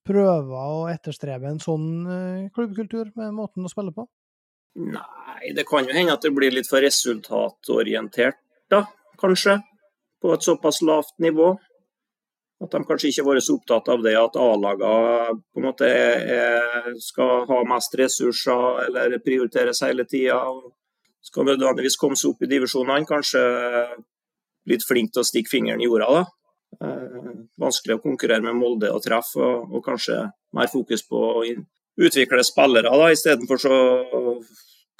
[0.07, 4.07] prøver å etterstrebe en sånn uh, klubbkultur med måten å spille på?
[4.83, 8.41] Nei, det kan jo hende at det blir litt for resultatorientert,
[8.73, 8.87] da,
[9.21, 9.59] kanskje.
[10.23, 11.51] På et såpass lavt nivå.
[12.63, 15.89] At de kanskje ikke har vært så opptatt av det at A-lagene på en måte
[17.03, 20.39] skal ha mest ressurser eller prioriteres hele tida.
[21.27, 23.09] Skal nødvendigvis komme seg opp i divisjonene.
[23.09, 23.43] Kanskje
[24.71, 26.07] litt flink til å stikke fingeren i jorda.
[26.21, 26.23] da.
[26.81, 30.19] Eh, vanskelig å konkurrere med Molde og treffe, og, og, kanskje
[30.57, 31.43] mer fokus på å
[32.01, 33.75] utvikle spillere da, istedenfor så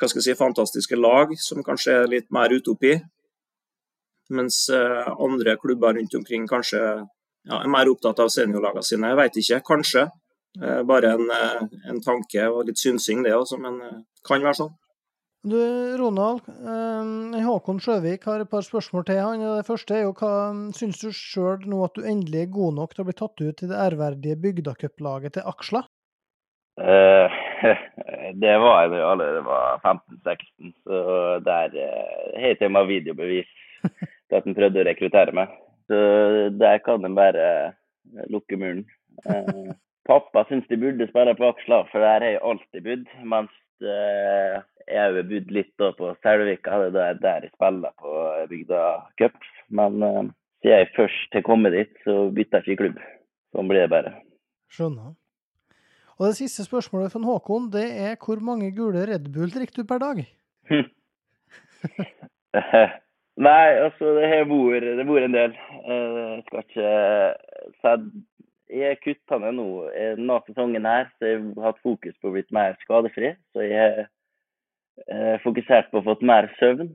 [0.03, 2.97] hva skal jeg si, fantastiske lag, som kanskje er litt mer utopi.
[4.37, 9.13] Mens eh, andre klubber rundt omkring kanskje ja, er mer opptatt av seniorlagene sine.
[9.13, 10.07] Jeg vet ikke, kanskje.
[10.61, 13.81] Eh, bare en, en, tanke og litt synsing, det også, men
[14.27, 14.73] kan være sånn.
[15.43, 15.59] Du,
[15.99, 16.45] Ronald,
[17.43, 19.41] Håkon Sjøvik har et par spørsmål til han.
[19.59, 20.35] Det første er jo hva
[20.77, 23.65] syns du sjøl nå at du endelig er god nok til å bli tatt ut
[23.65, 25.83] i det ærverdige bygdacuplaget til Aksla?
[26.79, 27.27] Uh,
[28.45, 31.03] det var jeg da jeg allerede var 15-16, så
[31.51, 33.51] der uh, har jeg meg videobevis
[34.31, 35.59] til at han prøvde å rekruttere meg.
[35.91, 35.99] Så
[36.63, 38.87] der kan en bare eh, lukke muren.
[39.29, 39.75] Eh,
[40.09, 43.11] pappa syns de burde spille på Aksla, for der har jeg alltid bodd.
[43.29, 44.55] Mens eh,
[44.87, 48.13] jeg har bodd litt da på Selvika, det er der jeg spiller på
[48.51, 48.85] Bygda
[49.21, 49.39] Cup.
[49.73, 50.23] Men uh,
[50.63, 53.03] siden jeg først har kommet dit, så bytter jeg ikke klubb.
[53.53, 54.15] Sånn blir det bare.
[54.73, 55.13] Skjønner.
[56.19, 59.89] Og det siste spørsmålet fra Håkon, det er hvor mange gule Red Bull drikker du
[59.89, 60.17] per dag?
[63.43, 65.53] Nei, altså det det bor en del.
[65.89, 66.91] Jeg eh, skal ikke
[67.81, 67.93] si
[68.73, 69.69] Jeg kutta ned nå.
[70.17, 73.29] Denne sesongen her så jeg har hatt fokus på å bli mer skadefri.
[73.53, 74.09] Så jeg har eh,
[75.43, 76.91] fokusert på å få mer søvn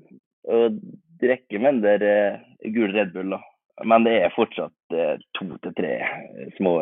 [0.48, 0.80] og
[1.22, 2.42] drikke mindre eh,
[2.74, 3.36] gul Red Bull.
[3.36, 3.42] da.
[3.86, 4.74] Men det er fortsatt
[5.38, 5.94] to til tre
[6.58, 6.80] små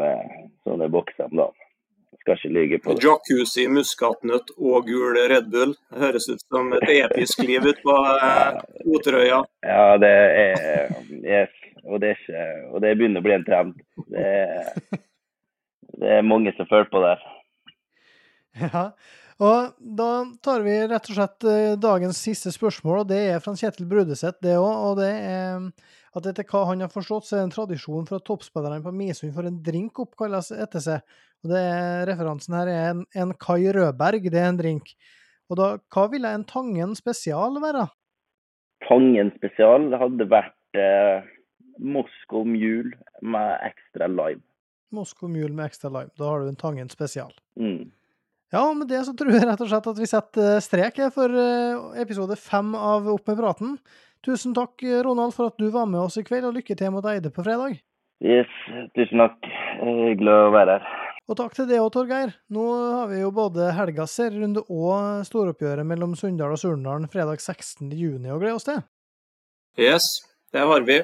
[0.63, 1.65] sånne bokser om dagen.
[2.21, 3.03] Skal ikke lyge på det.
[3.03, 5.75] Jacuzzi, muskatnøtt og gul Red Bull.
[5.91, 9.41] Det høres ut som et episk liv ute på eh, Oterøya.
[9.67, 11.59] Ja, det er yes.
[11.83, 13.75] og, det er ikke, og det begynner å bli en trend.
[14.07, 14.71] Det er,
[16.01, 17.29] det er mange som føler på der.
[18.55, 18.87] Ja,
[19.43, 20.09] og da
[20.45, 24.39] tar vi rett og slett eh, dagens siste spørsmål, og det er fra Kjetil Brudeseth,
[24.45, 24.71] det òg.
[24.91, 25.65] Og det er
[26.15, 28.93] at etter hva han har forstått, så er det en tradisjon for at toppspillerne på
[28.95, 31.17] Misund får en drink oppkalles etter seg.
[31.43, 34.95] Og det er, Referansen her er en, en Kai Rødberg, det er en drink.
[35.51, 37.89] Og da, hva ville en Tangen spesial være?
[38.87, 41.27] Tangen spesial hadde vært eh,
[41.83, 44.43] Moskov Mule med ekstra lime.
[44.95, 46.13] Moskva Mule med ekstra lime.
[46.15, 47.35] Da har du en Tangen spesial.
[47.59, 47.91] Mm.
[48.55, 51.09] Ja, og med det så tror jeg rett og slett at vi setter strek her
[51.11, 53.73] for eh, episode fem av Opp med praten.
[54.23, 57.03] Tusen takk, Ronald, for at du var med oss i kveld, og lykke til mot
[57.11, 57.75] Eide på fredag.
[58.23, 58.53] Yes,
[58.95, 59.49] tusen takk.
[59.83, 60.93] Eh, Hyggelig å være her.
[61.27, 62.31] Og takk til det òg, Torgeir.
[62.55, 67.89] Nå har vi jo både helgas serierunde og storoppgjøret mellom Sunndal og Surnadal fredag 16.
[67.91, 68.79] juni å glede oss til.
[69.75, 70.07] Yes,
[70.55, 71.01] det har vi.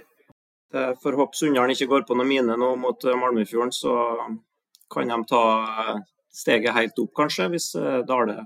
[0.72, 3.98] For får håpe Sunndalen ikke går på noen mine nå mot eh, Malmefjorden, så
[4.94, 6.02] kan de ta eh,
[6.32, 8.42] steget helt opp, kanskje, hvis eh, Dale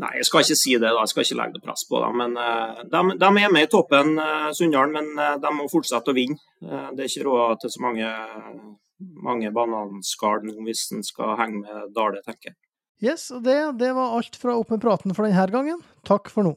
[0.00, 1.02] Nei, jeg skal ikke si det, da.
[1.04, 2.14] Jeg skal ikke legge noe press på dem.
[2.16, 4.14] Men eh, de, de er med i toppen,
[4.56, 6.38] Sunndal, men eh, de må fortsette å vinne.
[6.64, 8.08] Eh, Det er ikke råd til så mange,
[9.28, 12.58] mange bananskall nå hvis en skal henge med Dale, tenker jeg.
[13.04, 15.84] Yes, det, det var alt fra Opp praten for denne gangen.
[16.08, 16.56] Takk for nå.